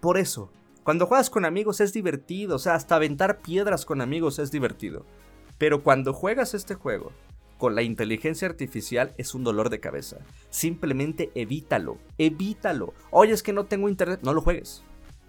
Por 0.00 0.16
eso, 0.16 0.50
cuando 0.84 1.06
juegas 1.06 1.28
con 1.28 1.44
amigos 1.44 1.80
es 1.80 1.92
divertido, 1.92 2.56
o 2.56 2.58
sea, 2.58 2.74
hasta 2.74 2.94
aventar 2.94 3.40
piedras 3.40 3.84
con 3.84 4.00
amigos 4.00 4.38
es 4.38 4.50
divertido. 4.50 5.04
Pero 5.58 5.82
cuando 5.82 6.14
juegas 6.14 6.54
este 6.54 6.74
juego 6.74 7.12
con 7.58 7.74
la 7.74 7.82
inteligencia 7.82 8.48
artificial 8.48 9.14
es 9.18 9.34
un 9.34 9.44
dolor 9.44 9.68
de 9.68 9.80
cabeza. 9.80 10.18
Simplemente 10.48 11.30
evítalo, 11.34 11.98
evítalo. 12.16 12.94
Oye, 13.10 13.32
es 13.32 13.42
que 13.42 13.52
no 13.52 13.66
tengo 13.66 13.88
internet, 13.88 14.20
no 14.22 14.32
lo 14.32 14.40
juegues. 14.40 14.82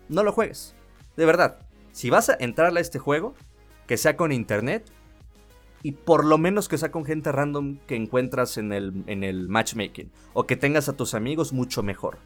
No 0.08 0.24
lo 0.24 0.32
juegues. 0.32 0.74
De 1.18 1.26
verdad, 1.26 1.60
si 1.92 2.10
vas 2.10 2.30
a 2.30 2.38
entrarle 2.40 2.80
a 2.80 2.82
este 2.82 3.00
juego, 3.00 3.34
que 3.86 3.98
sea 3.98 4.16
con 4.16 4.32
internet 4.32 4.90
y 5.84 5.94
por 5.94 6.26
lo 6.26 6.38
menos 6.38 6.68
que 6.68 6.78
sea 6.78 6.92
con 6.92 7.06
gente 7.06 7.32
random 7.32 7.78
que 7.88 7.96
encuentras 7.96 8.58
en 8.58 8.72
el, 8.72 9.04
en 9.08 9.24
el 9.24 9.50
matchmaking 9.50 10.12
o 10.34 10.46
que 10.46 10.56
tengas 10.56 10.90
a 10.90 10.98
tus 10.98 11.14
amigos 11.14 11.54
mucho 11.54 11.84
mejor. 11.84 12.20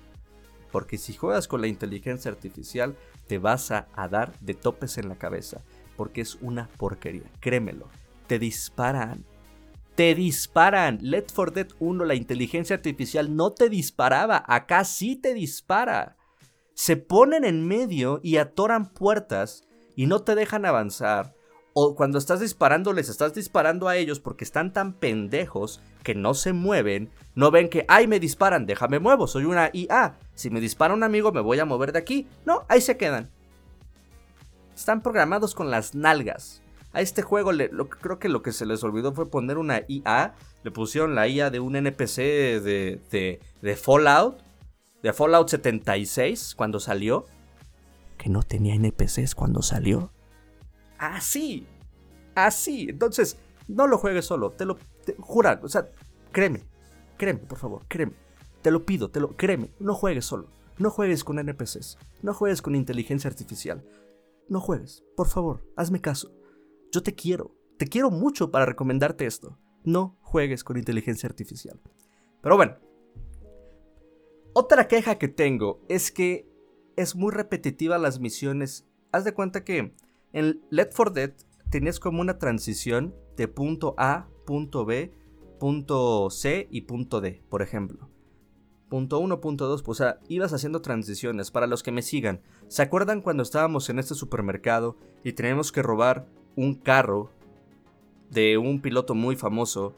Porque 0.71 0.97
si 0.97 1.13
juegas 1.13 1.47
con 1.47 1.61
la 1.61 1.67
inteligencia 1.67 2.29
artificial, 2.29 2.97
te 3.27 3.37
vas 3.37 3.71
a, 3.71 3.87
dar 4.11 4.37
de 4.41 4.53
topes 4.55 4.97
en 4.97 5.07
la 5.07 5.15
cabeza. 5.15 5.61
Porque 5.95 6.19
es 6.19 6.35
una 6.41 6.67
porquería. 6.77 7.31
Créemelo. 7.39 7.87
Te 8.27 8.39
disparan. 8.39 9.23
Te 9.95 10.13
disparan. 10.15 10.99
Let 11.01 11.27
for 11.33 11.53
Dead 11.53 11.69
1, 11.79 12.03
la 12.03 12.15
inteligencia 12.15 12.75
artificial 12.75 13.37
no 13.37 13.53
te 13.53 13.69
disparaba. 13.69 14.43
Acá 14.45 14.83
sí 14.83 15.15
te 15.15 15.33
dispara. 15.33 16.17
Se 16.73 16.97
ponen 16.97 17.45
en 17.45 17.65
medio 17.65 18.19
y 18.21 18.35
atoran 18.35 18.91
puertas 18.91 19.65
y 19.95 20.07
no 20.07 20.23
te 20.23 20.35
dejan 20.35 20.65
avanzar 20.65 21.35
o 21.77 21.93
cuando 21.93 22.17
estás 22.17 22.39
disparando, 22.39 22.93
les 22.93 23.09
estás 23.09 23.33
disparando 23.33 23.89
a 23.89 23.97
ellos 23.97 24.21
porque 24.21 24.45
están 24.45 24.71
tan 24.71 24.93
pendejos 24.93 25.81
que 26.03 26.15
no 26.15 26.33
se 26.33 26.53
mueven, 26.53 27.09
no 27.35 27.51
ven 27.51 27.67
que, 27.67 27.83
ay, 27.89 28.07
me 28.07 28.21
disparan, 28.21 28.65
déjame 28.65 28.99
muevo, 28.99 29.27
soy 29.27 29.43
una 29.43 29.71
IA. 29.73 30.17
Si 30.35 30.49
me 30.49 30.61
dispara 30.61 30.93
un 30.93 31.03
amigo, 31.03 31.33
me 31.33 31.41
voy 31.41 31.59
a 31.59 31.65
mover 31.65 31.91
de 31.91 31.99
aquí. 31.99 32.29
No, 32.45 32.63
ahí 32.69 32.79
se 32.79 32.95
quedan. 32.95 33.29
Están 34.73 35.01
programados 35.01 35.53
con 35.53 35.69
las 35.69 35.95
nalgas. 35.95 36.61
A 36.93 37.01
este 37.01 37.23
juego 37.23 37.51
creo 37.99 38.19
que 38.19 38.29
lo 38.29 38.41
que 38.41 38.53
se 38.53 38.65
les 38.65 38.81
olvidó 38.81 39.11
fue 39.11 39.29
poner 39.29 39.57
una 39.57 39.81
IA. 39.89 40.33
Le 40.63 40.71
pusieron 40.71 41.13
la 41.13 41.27
IA 41.27 41.49
de 41.49 41.59
un 41.59 41.75
NPC 41.75 42.17
de, 42.17 43.01
de, 43.11 43.41
de 43.61 43.75
Fallout. 43.75 44.37
De 45.03 45.11
Fallout 45.11 45.49
76 45.49 46.55
cuando 46.55 46.79
salió. 46.79 47.25
Que 48.17 48.29
no 48.29 48.43
tenía 48.43 48.75
NPCs 48.75 49.35
cuando 49.35 49.61
salió. 49.61 50.13
Así. 50.97 51.67
Así. 52.35 52.87
Entonces, 52.89 53.37
no 53.67 53.87
lo 53.87 53.97
juegues 53.97 54.25
solo. 54.25 54.51
Te 54.51 54.65
lo 54.65 54.77
juro. 55.19 55.59
O 55.63 55.69
sea, 55.69 55.89
créeme. 56.31 56.61
créeme, 57.17 57.39
por 57.39 57.57
favor, 57.57 57.83
créeme. 57.87 58.13
Te 58.61 58.71
lo 58.71 58.83
pido, 58.83 59.11
te 59.11 59.19
lo, 59.19 59.37
créeme, 59.37 59.69
no 59.79 59.93
juegues 59.93 60.25
solo. 60.25 60.49
No 60.79 60.89
juegues 60.89 61.23
con 61.23 61.37
NPCs. 61.37 61.97
No 62.23 62.33
juegues 62.33 62.61
con 62.61 62.73
inteligencia 62.73 63.29
artificial. 63.29 63.85
No 64.49 64.59
juegues, 64.59 65.03
por 65.15 65.27
favor, 65.27 65.63
hazme 65.75 66.01
caso. 66.01 66.31
Yo 66.91 67.03
te 67.03 67.13
quiero, 67.13 67.55
te 67.77 67.87
quiero 67.87 68.09
mucho 68.09 68.51
para 68.51 68.65
recomendarte 68.65 69.25
esto. 69.25 69.59
No 69.83 70.17
juegues 70.21 70.63
con 70.63 70.77
inteligencia 70.77 71.29
artificial. 71.29 71.79
Pero 72.41 72.57
bueno. 72.57 72.77
Otra 74.53 74.87
queja 74.87 75.19
que 75.19 75.27
tengo 75.27 75.85
es 75.89 76.11
que 76.11 76.49
es 76.95 77.15
muy 77.15 77.31
repetitiva 77.31 77.97
las 77.97 78.19
misiones. 78.19 78.87
Haz 79.11 79.25
de 79.25 79.33
cuenta 79.33 79.63
que 79.63 79.93
en 80.35 80.61
Let 80.69 80.89
for 80.91 81.13
Dead 81.13 81.31
tenías 81.71 81.99
como 81.99 82.19
una 82.19 82.37
transición 82.37 83.15
de 83.37 83.47
punto 83.47 83.95
A, 83.97 84.27
punto 84.45 84.85
B, 84.85 85.13
punto 85.59 86.29
C 86.29 86.67
y 86.69 86.81
punto 86.81 87.21
D, 87.21 87.41
por 87.49 87.61
ejemplo. 87.61 88.09
Punto 88.89 89.19
1, 89.19 89.41
punto 89.41 89.67
2, 89.67 89.81
pues 89.81 90.03
ibas 90.27 90.53
haciendo 90.53 90.81
transiciones. 90.81 91.51
Para 91.51 91.67
los 91.67 91.83
que 91.83 91.91
me 91.91 92.03
sigan, 92.03 92.41
¿se 92.67 92.83
acuerdan 92.83 93.21
cuando 93.21 93.43
estábamos 93.43 93.89
en 93.89 93.97
este 93.97 94.13
supermercado 94.13 94.97
y 95.23 95.33
teníamos 95.33 95.71
que 95.71 95.81
robar 95.81 96.27
un 96.55 96.75
carro 96.75 97.31
de 98.29 98.57
un 98.57 98.81
piloto 98.81 99.15
muy 99.15 99.37
famoso? 99.37 99.95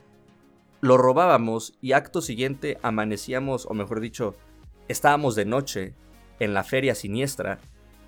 Lo 0.82 0.97
robábamos 0.97 1.78
y 1.82 1.93
acto 1.93 2.21
siguiente 2.21 2.78
amanecíamos, 2.84 3.65
o 3.65 3.73
mejor 3.73 4.00
dicho, 4.00 4.36
estábamos 4.88 5.36
de 5.36 5.45
noche 5.45 5.95
en 6.39 6.54
la 6.54 6.63
feria 6.63 6.95
siniestra 6.95 7.60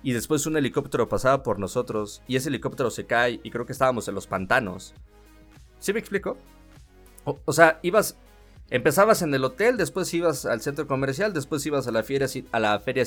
y 0.02 0.12
después 0.12 0.46
un 0.46 0.56
helicóptero 0.56 1.08
pasaba 1.08 1.42
por 1.42 1.58
nosotros 1.58 2.22
y 2.26 2.36
ese 2.36 2.48
helicóptero 2.48 2.90
se 2.90 3.06
cae 3.06 3.40
y 3.42 3.50
creo 3.50 3.66
que 3.66 3.72
estábamos 3.72 4.08
en 4.08 4.14
los 4.14 4.26
pantanos. 4.26 4.94
¿Sí 5.78 5.92
me 5.92 6.00
explico? 6.00 6.36
O, 7.24 7.52
sea, 7.52 7.78
ibas, 7.82 8.16
empezabas 8.70 9.22
en 9.22 9.34
el 9.34 9.44
hotel, 9.44 9.76
después 9.76 10.12
ibas 10.14 10.46
al 10.46 10.62
centro 10.62 10.86
comercial, 10.86 11.32
después 11.32 11.64
ibas 11.66 11.86
a 11.86 11.92
la 11.92 12.02
feria, 12.02 12.26
a 12.52 12.60
la 12.60 12.78
feria, 12.80 13.04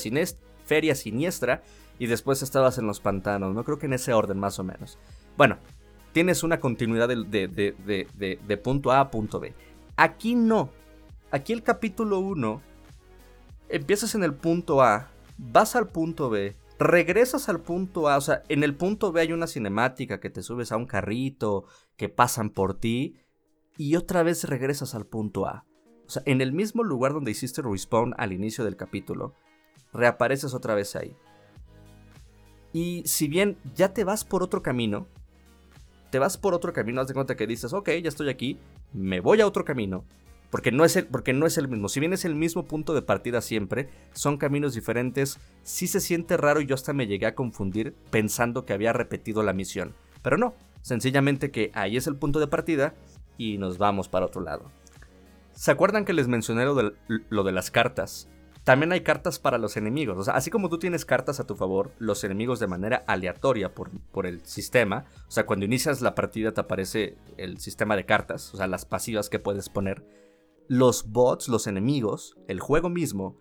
feria 0.65 0.95
siniestra 0.95 1.63
y 1.97 2.07
después 2.07 2.41
estabas 2.41 2.77
en 2.77 2.85
los 2.85 2.99
pantanos, 2.99 3.53
¿no? 3.55 3.63
Creo 3.63 3.79
que 3.79 3.87
en 3.87 3.93
ese 3.93 4.13
orden 4.13 4.39
más 4.39 4.59
o 4.59 4.63
menos. 4.63 4.97
Bueno, 5.35 5.57
tienes 6.11 6.43
una 6.43 6.59
continuidad 6.59 7.07
de, 7.07 7.47
de, 7.47 8.37
de 8.47 8.57
punto 8.57 8.91
A 8.91 8.99
a 8.99 9.11
punto 9.11 9.39
B. 9.39 9.53
Aquí 9.95 10.35
no. 10.35 10.69
Aquí 11.31 11.53
el 11.53 11.63
capítulo 11.63 12.19
1, 12.19 12.61
empiezas 13.69 14.13
en 14.13 14.23
el 14.23 14.35
punto 14.35 14.83
A, 14.83 15.09
vas 15.37 15.75
al 15.75 15.87
punto 15.87 16.29
B, 16.29 16.55
regresas 16.79 17.49
al 17.49 17.61
punto 17.61 18.09
A, 18.09 18.17
o 18.17 18.21
sea, 18.21 18.43
en 18.49 18.63
el 18.63 18.75
punto 18.75 19.11
B 19.11 19.21
hay 19.21 19.31
una 19.31 19.47
cinemática 19.47 20.19
que 20.19 20.29
te 20.29 20.41
subes 20.41 20.71
a 20.71 20.77
un 20.77 20.85
carrito, 20.85 21.65
que 21.95 22.09
pasan 22.09 22.49
por 22.49 22.79
ti, 22.79 23.17
y 23.77 23.95
otra 23.95 24.23
vez 24.23 24.43
regresas 24.43 24.95
al 24.95 25.05
punto 25.05 25.47
A. 25.47 25.65
O 26.05 26.09
sea, 26.09 26.23
en 26.25 26.41
el 26.41 26.51
mismo 26.51 26.83
lugar 26.83 27.13
donde 27.13 27.31
hiciste 27.31 27.61
respawn 27.61 28.13
al 28.17 28.33
inicio 28.33 28.63
del 28.65 28.75
capítulo, 28.75 29.33
reapareces 29.93 30.53
otra 30.53 30.75
vez 30.75 30.95
ahí. 30.95 31.15
Y 32.73 33.03
si 33.05 33.27
bien 33.27 33.57
ya 33.75 33.93
te 33.93 34.03
vas 34.03 34.25
por 34.25 34.43
otro 34.43 34.61
camino, 34.61 35.07
te 36.09 36.19
vas 36.19 36.37
por 36.37 36.53
otro 36.53 36.73
camino, 36.73 37.01
haz 37.01 37.07
de 37.07 37.13
cuenta 37.13 37.35
que 37.35 37.47
dices, 37.47 37.73
ok, 37.73 37.89
ya 38.01 38.09
estoy 38.09 38.29
aquí, 38.29 38.59
me 38.91 39.19
voy 39.19 39.41
a 39.41 39.47
otro 39.47 39.63
camino, 39.63 40.05
porque 40.53 40.71
no, 40.71 40.85
es 40.85 40.95
el, 40.95 41.07
porque 41.07 41.33
no 41.33 41.47
es 41.47 41.57
el 41.57 41.67
mismo. 41.67 41.89
Si 41.89 41.99
bien 41.99 42.13
es 42.13 42.25
el 42.25 42.35
mismo 42.35 42.65
punto 42.67 42.93
de 42.93 43.01
partida 43.01 43.41
siempre, 43.41 43.89
son 44.13 44.37
caminos 44.37 44.75
diferentes. 44.75 45.39
Sí 45.63 45.87
se 45.87 45.99
siente 45.99 46.37
raro 46.37 46.61
y 46.61 46.67
yo 46.67 46.75
hasta 46.75 46.93
me 46.93 47.07
llegué 47.07 47.25
a 47.25 47.33
confundir 47.33 47.95
pensando 48.11 48.63
que 48.63 48.73
había 48.73 48.93
repetido 48.93 49.41
la 49.41 49.53
misión. 49.53 49.95
Pero 50.21 50.37
no, 50.37 50.53
sencillamente 50.83 51.49
que 51.49 51.71
ahí 51.73 51.97
es 51.97 52.05
el 52.05 52.17
punto 52.17 52.39
de 52.39 52.45
partida 52.45 52.93
y 53.35 53.57
nos 53.57 53.79
vamos 53.79 54.09
para 54.09 54.27
otro 54.27 54.43
lado. 54.43 54.69
¿Se 55.55 55.71
acuerdan 55.71 56.05
que 56.05 56.13
les 56.13 56.27
mencioné 56.27 56.65
lo 56.65 56.75
de, 56.75 56.93
lo 57.29 57.41
de 57.41 57.51
las 57.51 57.71
cartas? 57.71 58.29
También 58.63 58.91
hay 58.91 59.01
cartas 59.01 59.39
para 59.39 59.57
los 59.57 59.75
enemigos. 59.75 60.29
Así 60.29 60.51
como 60.51 60.69
tú 60.69 60.77
tienes 60.77 61.03
cartas 61.03 61.39
a 61.39 61.47
tu 61.47 61.55
favor, 61.55 61.89
los 61.97 62.23
enemigos 62.23 62.59
de 62.59 62.67
manera 62.67 63.03
aleatoria 63.07 63.73
por, 63.73 63.89
por, 64.11 64.27
el 64.27 64.45
sistema. 64.45 65.05
O 65.27 65.31
sea, 65.31 65.47
cuando 65.47 65.65
inicias 65.65 66.01
la 66.01 66.13
partida 66.13 66.51
te 66.51 66.61
aparece 66.61 67.17
el 67.37 67.57
sistema 67.57 67.95
de 67.95 68.05
cartas, 68.05 68.53
o 68.53 68.57
sea, 68.57 68.67
las 68.67 68.85
pasivas 68.85 69.31
que 69.31 69.39
puedes 69.39 69.67
poner 69.69 70.22
los 70.67 71.11
bots, 71.11 71.47
los 71.47 71.67
enemigos, 71.67 72.37
el 72.47 72.59
juego 72.59 72.89
mismo, 72.89 73.39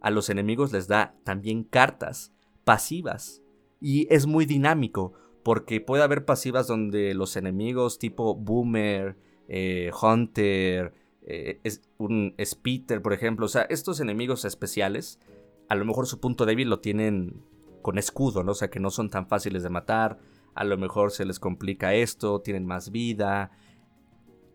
a 0.00 0.10
los 0.10 0.28
enemigos 0.28 0.72
les 0.72 0.86
da 0.86 1.16
también 1.24 1.64
cartas 1.64 2.32
pasivas. 2.64 3.42
Y 3.80 4.06
es 4.12 4.26
muy 4.26 4.46
dinámico, 4.46 5.12
porque 5.42 5.80
puede 5.80 6.02
haber 6.02 6.24
pasivas 6.24 6.66
donde 6.66 7.14
los 7.14 7.36
enemigos 7.36 7.98
tipo 7.98 8.34
Boomer, 8.34 9.16
eh, 9.48 9.90
Hunter, 10.00 10.94
eh, 11.22 11.60
es 11.64 11.82
un 11.98 12.34
Spitter, 12.42 13.00
por 13.02 13.12
ejemplo, 13.12 13.46
o 13.46 13.48
sea, 13.48 13.62
estos 13.62 14.00
enemigos 14.00 14.44
especiales, 14.44 15.20
a 15.68 15.74
lo 15.74 15.84
mejor 15.84 16.06
su 16.06 16.20
punto 16.20 16.44
débil 16.46 16.68
lo 16.68 16.80
tienen 16.80 17.42
con 17.82 17.98
escudo, 17.98 18.42
¿no? 18.42 18.52
O 18.52 18.54
sea, 18.54 18.70
que 18.70 18.80
no 18.80 18.90
son 18.90 19.10
tan 19.10 19.26
fáciles 19.26 19.62
de 19.62 19.70
matar, 19.70 20.18
a 20.54 20.64
lo 20.64 20.76
mejor 20.78 21.10
se 21.10 21.24
les 21.24 21.40
complica 21.40 21.94
esto, 21.94 22.40
tienen 22.40 22.66
más 22.66 22.90
vida, 22.90 23.50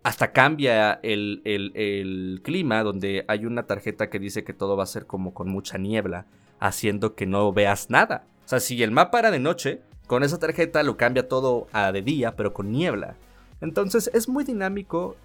hasta 0.03 0.31
cambia 0.31 0.99
el, 1.03 2.41
clima, 2.43 2.83
donde 2.83 3.25
hay 3.27 3.45
una 3.45 3.63
tarjeta 3.63 4.09
que 4.09 4.19
dice 4.19 4.43
que 4.43 4.53
todo 4.53 4.77
va 4.77 4.83
a 4.83 4.87
ser 4.87 5.05
como 5.05 5.33
con 5.33 5.49
mucha 5.49 5.77
niebla, 5.77 6.25
haciendo 6.59 7.15
que 7.15 7.25
no 7.25 7.51
veas 7.51 7.89
nada. 7.89 8.25
O 8.45 8.49
sea, 8.49 8.59
si 8.59 8.81
el 8.81 8.91
mapa 8.91 9.19
era 9.19 9.31
de 9.31 9.39
noche, 9.39 9.81
con 10.07 10.23
esa 10.23 10.39
tarjeta 10.39 10.83
lo 10.83 10.97
cambia 10.97 11.27
todo 11.27 11.67
a 11.71 11.91
de 11.91 12.01
día, 12.01 12.35
pero 12.35 12.53
con 12.53 12.71
niebla. 12.71 13.15
Entonces 13.61 14.09
es 14.13 14.29
muy 14.29 14.43
dinámico. 14.43 15.17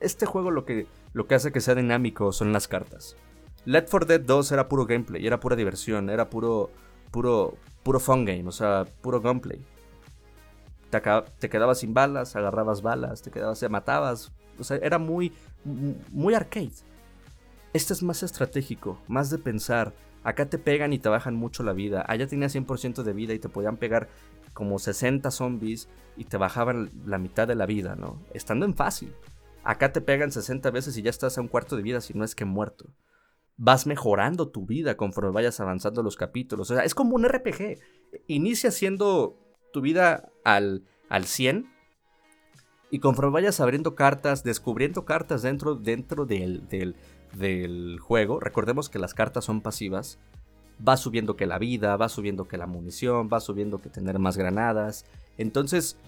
este 0.00 0.26
juego 0.26 0.50
lo 0.50 0.64
que, 0.64 0.86
lo 1.12 1.26
que 1.26 1.36
hace 1.36 1.52
que 1.52 1.60
sea 1.60 1.74
dinámico 1.74 2.32
son 2.32 2.52
las 2.52 2.68
cartas. 2.68 3.16
Let 3.64 3.86
for 3.86 4.06
Dead 4.06 4.20
2 4.20 4.52
era 4.52 4.68
puro 4.68 4.84
gameplay, 4.84 5.26
era 5.26 5.40
pura 5.40 5.56
diversión, 5.56 6.10
era 6.10 6.28
puro, 6.28 6.70
puro, 7.10 7.56
puro 7.82 8.00
fun 8.00 8.26
game, 8.26 8.46
o 8.46 8.52
sea, 8.52 8.84
puro 9.00 9.22
gameplay 9.22 9.64
te, 11.00 11.48
quedabas 11.48 11.80
sin 11.80 11.94
balas, 11.94 12.36
agarrabas 12.36 12.82
balas, 12.82 13.22
te 13.22 13.30
quedabas, 13.30 13.60
te 13.60 13.68
matabas. 13.68 14.32
O 14.58 14.64
sea, 14.64 14.76
era 14.78 14.98
muy, 14.98 15.32
muy 15.64 16.34
arcade. 16.34 16.72
Este 17.72 17.92
es 17.92 18.02
más 18.02 18.22
estratégico, 18.22 18.98
más 19.08 19.30
de 19.30 19.38
pensar. 19.38 19.94
Acá 20.22 20.46
te 20.46 20.58
pegan 20.58 20.92
y 20.92 20.98
te 20.98 21.08
bajan 21.08 21.34
mucho 21.34 21.62
la 21.62 21.72
vida. 21.72 22.04
Allá 22.06 22.26
tenías 22.26 22.54
100% 22.54 23.02
de 23.02 23.12
vida 23.12 23.34
y 23.34 23.38
te 23.38 23.48
podían 23.48 23.76
pegar 23.76 24.08
como 24.54 24.78
60 24.78 25.30
zombies 25.30 25.88
y 26.16 26.24
te 26.24 26.36
bajaban 26.36 26.90
la 27.04 27.18
mitad 27.18 27.46
de 27.48 27.56
la 27.56 27.66
vida, 27.66 27.96
¿no? 27.96 28.22
Estando 28.32 28.64
en 28.64 28.74
fácil. 28.74 29.12
Acá 29.64 29.92
te 29.92 30.00
pegan 30.00 30.30
60 30.30 30.70
veces 30.70 30.96
y 30.96 31.02
ya 31.02 31.10
estás 31.10 31.36
a 31.36 31.40
un 31.40 31.48
cuarto 31.48 31.76
de 31.76 31.82
vida, 31.82 32.00
si 32.00 32.14
no 32.14 32.24
es 32.24 32.34
que 32.34 32.44
muerto. 32.44 32.86
Vas 33.56 33.86
mejorando 33.86 34.48
tu 34.48 34.66
vida 34.66 34.96
conforme 34.96 35.30
vayas 35.30 35.60
avanzando 35.60 36.02
los 36.02 36.16
capítulos. 36.16 36.70
O 36.70 36.74
sea, 36.74 36.84
es 36.84 36.94
como 36.94 37.16
un 37.16 37.24
RPG. 37.24 37.78
Inicia 38.26 38.70
siendo 38.70 39.43
tu 39.74 39.80
vida 39.80 40.30
al, 40.44 40.84
al 41.10 41.24
100 41.24 41.66
y 42.90 43.00
conforme 43.00 43.32
vayas 43.32 43.58
abriendo 43.58 43.96
cartas, 43.96 44.44
descubriendo 44.44 45.04
cartas 45.04 45.42
dentro, 45.42 45.74
dentro 45.74 46.26
del, 46.26 46.68
del, 46.68 46.94
del, 47.36 47.98
juego, 47.98 48.38
recordemos 48.38 48.88
que 48.88 49.00
las 49.00 49.14
cartas 49.14 49.44
son 49.44 49.62
pasivas, 49.62 50.20
va 50.86 50.96
subiendo 50.96 51.34
que 51.34 51.46
la 51.46 51.58
vida, 51.58 51.96
va 51.96 52.08
subiendo 52.08 52.46
que 52.46 52.56
la 52.56 52.68
munición, 52.68 53.28
va 53.32 53.40
subiendo 53.40 53.80
que 53.82 53.90
tener 53.90 54.20
más 54.20 54.36
granadas, 54.36 55.06
entonces 55.38 55.98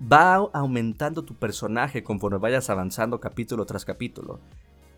va 0.00 0.36
aumentando 0.54 1.22
tu 1.22 1.34
personaje 1.34 2.02
conforme 2.02 2.38
vayas 2.38 2.70
avanzando 2.70 3.20
capítulo 3.20 3.66
tras 3.66 3.84
capítulo. 3.84 4.40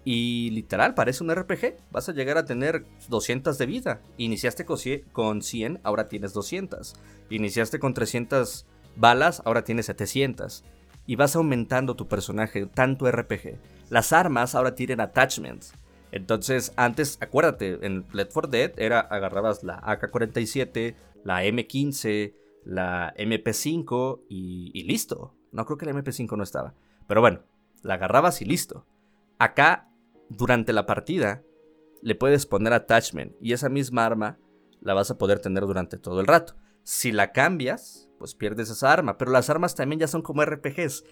Y 0.05 0.51
literal, 0.51 0.95
parece 0.95 1.25
un 1.25 1.35
RPG. 1.35 1.77
Vas 1.91 2.09
a 2.09 2.13
llegar 2.13 2.37
a 2.37 2.45
tener 2.45 2.85
200 3.09 3.57
de 3.57 3.67
vida. 3.67 4.01
Iniciaste 4.19 4.67
con 5.13 5.43
100, 5.43 5.81
ahora 5.83 6.09
tienes 6.09 6.35
200. 6.35 6.95
Iniciaste 7.31 7.79
con 7.79 7.95
300 7.95 8.67
balas, 8.97 9.43
ahora 9.45 9.65
tienes 9.65 9.87
700. 9.87 10.65
Y 11.07 11.17
vas 11.17 11.37
aumentando 11.37 11.97
tu 11.97 12.07
personaje, 12.07 12.67
tanto 12.67 13.11
RPG. 13.11 13.59
Las 13.89 14.13
armas 14.13 14.55
ahora 14.55 14.75
tienen 14.75 15.01
attachments. 15.01 15.73
Entonces, 16.13 16.73
antes, 16.77 17.19
acuérdate, 17.21 17.85
en 17.85 18.07
Let 18.13 18.29
for 18.31 18.49
Dead 18.49 18.73
era 18.77 19.01
agarrabas 19.01 19.65
la 19.65 19.81
AK-47, 19.83 20.95
la 21.25 21.45
M15, 21.45 22.35
la 22.65 23.13
MP5 23.17 24.21
y, 24.29 24.71
y 24.75 24.85
listo. 24.85 25.35
No 25.51 25.65
creo 25.65 25.77
que 25.77 25.87
la 25.87 25.93
MP5 25.93 26.37
no 26.37 26.45
estaba. 26.45 26.75
Pero 27.09 27.21
bueno, 27.21 27.41
la 27.83 27.95
agarrabas 27.95 28.43
y 28.43 28.45
listo. 28.45 28.87
Acá 29.39 29.89
durante 30.29 30.73
la 30.73 30.87
partida 30.87 31.43
le 32.03 32.15
puedes 32.15 32.47
poner 32.47 32.73
attachment 32.73 33.35
y 33.41 33.53
esa 33.53 33.69
misma 33.69 34.05
arma 34.05 34.39
la 34.81 34.95
vas 34.95 35.11
a 35.11 35.19
poder 35.19 35.41
tener 35.41 35.65
durante 35.65 35.97
todo 35.97 36.21
el 36.21 36.27
rato. 36.27 36.55
Si 36.83 37.13
la 37.13 37.33
cambias, 37.33 38.11
pues 38.19 38.35
pierdes 38.35 38.69
esa 38.69 38.93
arma, 38.93 39.17
pero 39.17 39.31
las 39.31 39.49
armas 39.49 39.75
también 39.75 40.01
ya 40.01 40.07
son 40.07 40.23
como 40.23 40.45
RPGs. 40.45 41.05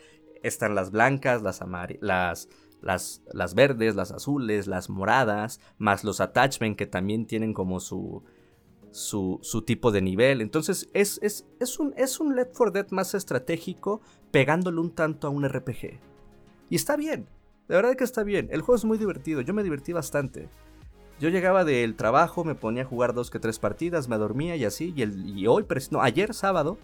Están 0.43 0.75
las 0.75 0.91
blancas, 0.91 1.43
las 1.43 1.61
las, 2.01 2.49
las, 2.83 3.23
las 3.33 3.55
verdes, 3.55 3.95
las 3.95 4.13
azules, 4.13 4.67
las 4.67 4.91
moradas, 4.91 5.61
más 5.79 6.05
los 6.05 6.21
attachment 6.21 6.77
que 6.77 6.87
también 6.87 7.27
tienen 7.27 7.55
como 7.55 7.81
su, 7.81 8.23
su, 8.91 9.39
su, 9.41 9.63
tipo 9.63 9.93
de 9.93 10.03
nivel. 10.03 10.43
Entonces 10.43 10.91
es, 10.93 11.19
es, 11.23 11.47
es, 11.59 11.79
un, 11.79 11.95
es 11.97 12.21
un 12.21 12.37
for 12.53 12.73
Dead 12.73 12.91
más 12.91 13.15
estratégico 13.15 14.03
pegándole 14.31 14.81
un 14.81 14.95
tanto 14.95 15.27
a 15.27 15.31
un 15.31 15.49
RPG. 15.49 16.01
Y 16.69 16.77
está 16.77 16.97
bien, 16.97 17.29
De 17.73 17.77
verdad 17.77 17.97
que 17.97 18.05
está 18.05 18.23
bien. 18.23 18.51
El 18.53 18.61
juego 18.61 18.77
es 18.77 18.85
muy 18.85 18.99
divertido. 18.99 19.41
Yo 19.41 19.55
me 19.55 19.63
divertí 19.63 19.95
bastante. 19.95 20.51
Yo 21.19 21.31
llegaba 21.31 21.65
del 21.65 21.97
trabajo, 21.97 22.45
me 22.45 22.55
ponía 22.55 22.83
a 22.83 22.85
jugar 22.85 23.15
dos 23.15 23.31
que 23.31 23.39
tres 23.39 23.59
partidas, 23.59 24.09
me 24.09 24.19
dormía 24.19 24.57
y 24.57 24.67
así. 24.67 24.93
Y, 24.95 25.01
el, 25.01 25.39
y 25.39 25.47
hoy, 25.47 25.65
no, 25.91 26.03
ayer 26.03 26.35
sábado, 26.35 26.77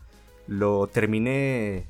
lo 0.47 0.87
terminé. 0.87 1.85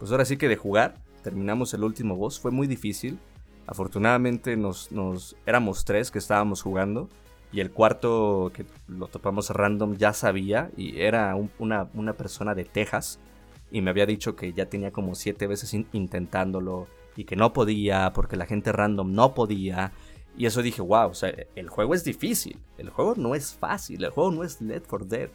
Pues 0.00 0.10
ahora 0.10 0.24
sí 0.24 0.36
que 0.38 0.48
de 0.48 0.56
jugar. 0.56 0.96
Terminamos 1.22 1.72
el 1.72 1.84
último 1.84 2.16
boss. 2.16 2.40
Fue 2.40 2.50
muy 2.50 2.66
difícil. 2.66 3.20
Afortunadamente 3.68 4.56
nos, 4.56 4.90
éramos 5.46 5.84
tres 5.84 6.10
que 6.10 6.18
estábamos 6.18 6.62
jugando. 6.62 7.08
Y 7.52 7.60
el 7.60 7.70
cuarto 7.70 8.50
que 8.52 8.66
lo 8.88 9.06
topamos 9.06 9.50
random 9.50 9.94
ya 9.98 10.12
sabía. 10.12 10.72
Y 10.76 10.98
era 10.98 11.36
una, 11.60 12.12
persona 12.14 12.56
de 12.56 12.64
Texas. 12.64 13.20
Y 13.70 13.82
me 13.82 13.90
había 13.90 14.04
dicho 14.04 14.34
que 14.34 14.52
ya 14.52 14.66
tenía 14.66 14.90
como 14.90 15.14
siete 15.14 15.46
veces 15.46 15.72
intentándolo. 15.92 16.88
Y 17.16 17.24
que 17.24 17.36
no 17.36 17.52
podía. 17.52 18.12
Porque 18.12 18.36
la 18.36 18.46
gente 18.46 18.72
random 18.72 19.12
no 19.12 19.34
podía. 19.34 19.92
Y 20.36 20.46
eso 20.46 20.62
dije, 20.62 20.82
wow, 20.82 21.08
o 21.08 21.14
sea, 21.14 21.34
el 21.54 21.68
juego 21.68 21.94
es 21.94 22.04
difícil. 22.04 22.60
El 22.78 22.90
juego 22.90 23.14
no 23.16 23.34
es 23.34 23.54
fácil. 23.54 24.04
El 24.04 24.10
juego 24.10 24.30
no 24.30 24.44
es 24.44 24.60
Left 24.60 24.86
for 24.86 25.06
Dead. 25.06 25.30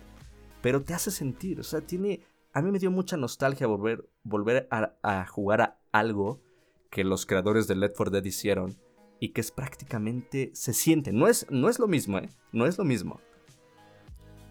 Pero 0.62 0.84
te 0.84 0.94
hace 0.94 1.12
sentir. 1.12 1.60
O 1.60 1.64
sea, 1.64 1.82
tiene. 1.82 2.22
A 2.54 2.62
mí 2.62 2.72
me 2.72 2.80
dio 2.80 2.92
mucha 2.92 3.18
nostalgia 3.18 3.66
volver, 3.66 4.08
volver 4.24 4.68
a, 4.72 5.26
jugar 5.26 5.62
a 5.62 5.80
algo 5.92 6.42
que 6.90 7.06
los 7.06 7.26
creadores 7.26 7.68
de 7.68 7.76
Left 7.76 7.96
4 7.96 8.12
Dead 8.12 8.26
hicieron 8.26 8.78
y 9.22 9.30
que 9.30 9.40
es 9.40 9.52
prácticamente 9.52 10.52
se 10.54 10.74
siente, 10.74 11.14
no 11.14 11.28
es 11.28 11.46
no 11.50 11.70
es 11.70 11.80
lo 11.80 11.88
mismo, 11.88 12.18
¿eh? 12.18 12.30
No 12.52 12.66
es 12.66 12.78
lo 12.78 12.84
mismo. 12.84 13.22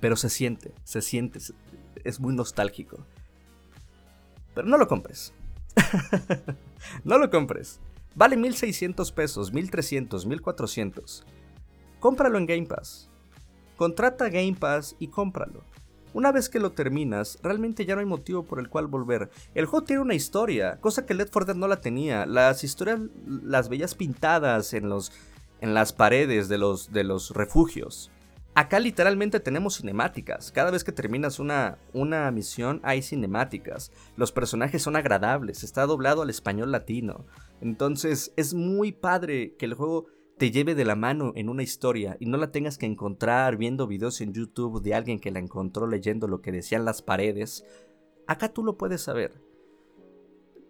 Pero 0.00 0.16
se 0.16 0.30
siente, 0.30 0.72
se 0.84 1.02
siente, 1.02 1.40
es 2.04 2.20
muy 2.20 2.34
nostálgico. 2.34 3.04
Pero 4.54 4.66
no 4.66 4.78
lo 4.78 4.88
compres. 4.88 5.34
no 7.04 7.18
lo 7.18 7.30
compres. 7.30 7.80
Vale 8.14 8.36
1600 8.36 9.12
pesos, 9.12 9.52
1300, 9.52 10.26
1400. 10.26 11.24
Cómpralo 12.00 12.38
en 12.38 12.46
Game 12.46 12.66
Pass. 12.66 13.08
Contrata 13.76 14.28
Game 14.28 14.56
Pass 14.58 14.96
y 14.98 15.08
cómpralo. 15.08 15.64
Una 16.12 16.32
vez 16.32 16.48
que 16.48 16.58
lo 16.58 16.72
terminas, 16.72 17.38
realmente 17.42 17.86
ya 17.86 17.94
no 17.94 18.00
hay 18.00 18.06
motivo 18.06 18.44
por 18.44 18.58
el 18.58 18.68
cual 18.68 18.88
volver. 18.88 19.30
El 19.54 19.66
juego 19.66 19.86
tiene 19.86 20.02
una 20.02 20.14
historia, 20.14 20.80
cosa 20.80 21.06
que 21.06 21.14
Left 21.14 21.32
4 21.32 21.52
Dead 21.52 21.56
no 21.56 21.68
la 21.68 21.80
tenía. 21.80 22.26
Las 22.26 22.64
historias 22.64 23.00
las 23.26 23.68
veías 23.68 23.94
pintadas 23.94 24.74
en 24.74 24.88
los 24.88 25.12
en 25.60 25.74
las 25.74 25.92
paredes 25.92 26.48
de 26.48 26.58
los 26.58 26.92
de 26.92 27.04
los 27.04 27.30
refugios. 27.30 28.10
Acá 28.54 28.80
literalmente 28.80 29.38
tenemos 29.38 29.76
cinemáticas. 29.76 30.50
Cada 30.50 30.70
vez 30.72 30.82
que 30.82 30.90
terminas 30.92 31.38
una, 31.38 31.78
una 31.92 32.30
misión 32.32 32.80
hay 32.82 33.00
cinemáticas. 33.00 33.92
Los 34.16 34.32
personajes 34.32 34.82
son 34.82 34.96
agradables. 34.96 35.62
Está 35.62 35.86
doblado 35.86 36.22
al 36.22 36.30
español 36.30 36.72
latino. 36.72 37.26
Entonces 37.60 38.32
es 38.36 38.52
muy 38.52 38.90
padre 38.90 39.54
que 39.56 39.66
el 39.66 39.74
juego 39.74 40.06
te 40.36 40.50
lleve 40.50 40.74
de 40.74 40.86
la 40.86 40.96
mano 40.96 41.32
en 41.36 41.48
una 41.48 41.62
historia 41.62 42.16
y 42.18 42.26
no 42.26 42.38
la 42.38 42.50
tengas 42.50 42.78
que 42.78 42.86
encontrar 42.86 43.56
viendo 43.56 43.86
videos 43.86 44.20
en 44.22 44.32
YouTube 44.32 44.82
de 44.82 44.94
alguien 44.94 45.20
que 45.20 45.30
la 45.30 45.38
encontró 45.38 45.86
leyendo 45.86 46.28
lo 46.28 46.40
que 46.40 46.50
decían 46.50 46.86
las 46.86 47.02
paredes, 47.02 47.64
acá 48.26 48.48
tú 48.48 48.64
lo 48.64 48.78
puedes 48.78 49.02
saber. 49.02 49.49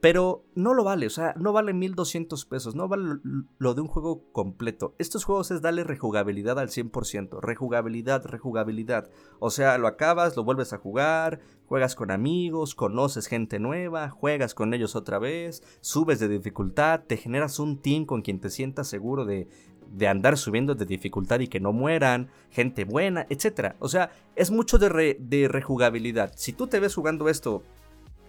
Pero 0.01 0.47
no 0.55 0.73
lo 0.73 0.83
vale, 0.83 1.07
o 1.07 1.11
sea, 1.11 1.35
no 1.37 1.53
vale 1.53 1.75
1200 1.75 2.47
pesos, 2.47 2.75
no 2.75 2.89
vale 2.89 3.21
lo 3.59 3.75
de 3.75 3.83
un 3.83 3.87
juego 3.87 4.33
completo. 4.33 4.95
Estos 4.99 5.25
juegos 5.25 5.51
es 5.51 5.61
darle 5.61 5.85
rejugabilidad 5.85 6.59
al 6.59 6.69
100%, 6.69 7.41
rejugabilidad, 7.43 8.25
rejugabilidad. 8.25 9.11
O 9.41 9.51
sea, 9.51 9.77
lo 9.77 9.87
acabas, 9.87 10.37
lo 10.37 10.45
vuelves 10.45 10.73
a 10.73 10.79
jugar, 10.79 11.41
juegas 11.67 11.95
con 11.97 12.11
amigos, 12.11 12.75
conoces 12.75 13.27
gente 13.27 13.59
nueva, 13.59 14.09
juegas 14.09 14.55
con 14.55 14.73
ellos 14.73 14.97
otra 14.97 15.19
vez, 15.19 15.63
subes 15.83 16.19
de 16.19 16.29
dificultad, 16.29 17.03
te 17.07 17.19
generas 17.19 17.59
un 17.59 17.83
team 17.83 18.07
con 18.07 18.23
quien 18.23 18.41
te 18.41 18.49
sientas 18.49 18.89
seguro 18.89 19.27
de, 19.27 19.49
de 19.93 20.09
andar 20.09 20.39
subiendo 20.39 20.75
de 20.75 20.87
dificultad 20.87 21.41
y 21.41 21.49
que 21.49 21.61
no 21.61 21.73
mueran, 21.73 22.31
gente 22.51 22.85
buena, 22.85 23.27
etc. 23.29 23.75
O 23.81 23.89
sea, 23.89 24.11
es 24.35 24.51
mucho 24.51 24.79
de, 24.79 25.19
de 25.21 25.49
rejugabilidad. 25.49 26.33
Si 26.37 26.55
tú 26.55 26.69
te 26.69 26.81
ves 26.81 26.95
jugando 26.95 27.29
esto 27.29 27.63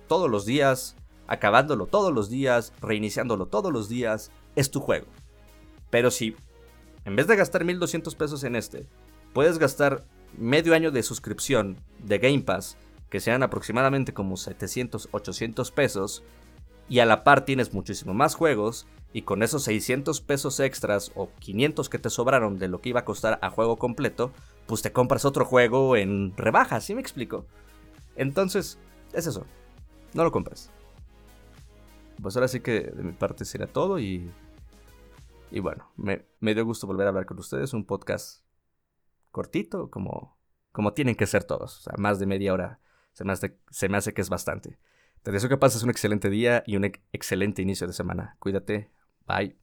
todos 0.07 0.29
los 0.29 0.45
días, 0.45 0.97
acabándolo 1.31 1.85
todos 1.85 2.13
los 2.13 2.29
días, 2.29 2.73
reiniciándolo 2.81 3.45
todos 3.45 3.71
los 3.71 3.87
días, 3.87 4.31
es 4.57 4.69
tu 4.69 4.81
juego. 4.81 5.07
Pero 5.89 6.11
si, 6.11 6.35
en 7.05 7.15
vez 7.15 7.25
de 7.25 7.37
gastar 7.37 7.63
1200 7.63 8.15
pesos 8.15 8.43
en 8.43 8.57
este, 8.57 8.85
puedes 9.31 9.57
gastar 9.57 10.03
medio 10.37 10.73
año 10.73 10.91
de 10.91 11.03
suscripción 11.03 11.77
de 11.99 12.17
Game 12.19 12.41
Pass, 12.41 12.75
que 13.09 13.21
sean 13.21 13.43
aproximadamente 13.43 14.13
como 14.13 14.35
700, 14.35 15.07
800 15.11 15.71
pesos, 15.71 16.21
y 16.89 16.99
a 16.99 17.05
la 17.05 17.23
par 17.23 17.45
tienes 17.45 17.73
muchísimo 17.73 18.13
más 18.13 18.35
juegos, 18.35 18.85
y 19.13 19.21
con 19.21 19.41
esos 19.41 19.63
600 19.63 20.19
pesos 20.19 20.59
extras 20.59 21.13
o 21.15 21.29
500 21.39 21.87
que 21.87 21.99
te 21.99 22.09
sobraron 22.09 22.59
de 22.59 22.67
lo 22.67 22.81
que 22.81 22.89
iba 22.89 22.99
a 22.99 23.05
costar 23.05 23.39
a 23.41 23.49
juego 23.49 23.77
completo, 23.77 24.33
pues 24.65 24.81
te 24.81 24.91
compras 24.91 25.23
otro 25.23 25.45
juego 25.45 25.95
en 25.95 26.35
rebaja, 26.35 26.81
¿sí 26.81 26.93
me 26.93 26.99
explico? 26.99 27.45
Entonces, 28.17 28.79
es 29.13 29.27
eso, 29.27 29.45
no 30.13 30.25
lo 30.25 30.33
compres 30.33 30.69
pues 32.21 32.36
ahora 32.36 32.47
sí 32.47 32.60
que 32.60 32.81
de 32.81 33.03
mi 33.03 33.12
parte 33.13 33.45
será 33.45 33.67
todo 33.67 33.99
y, 33.99 34.31
y 35.51 35.60
bueno, 35.60 35.91
me, 35.95 36.25
dio 36.53 36.65
gusto 36.65 36.88
volver 36.88 37.07
a 37.07 37.10
hablar 37.10 37.25
con 37.25 37.39
ustedes, 37.39 37.73
un 37.73 37.86
podcast 37.86 38.43
cortito, 39.31 39.89
como, 39.89 40.38
como 40.71 40.93
tienen 40.93 41.15
que 41.15 41.27
ser 41.27 41.43
todos, 41.43 41.79
o 41.79 41.81
sea, 41.81 41.93
más 41.97 42.19
de 42.19 42.25
media 42.25 42.53
hora 42.53 42.79
se 43.13 43.23
me 43.23 43.34
hace, 43.34 43.57
se 43.69 43.89
me 43.89 43.97
hace 43.97 44.13
que 44.13 44.21
es 44.21 44.29
bastante. 44.29 44.77
Te 45.23 45.31
deseo 45.31 45.49
que 45.49 45.57
pases 45.57 45.84
un 45.84 45.89
excelente 45.89 46.29
día 46.29 46.63
y 46.65 46.77
un 46.77 46.86
excelente 47.12 47.62
inicio 47.62 47.86
de 47.86 47.93
semana. 47.93 48.38
Cuídate, 48.39 48.89
bye. 49.27 49.55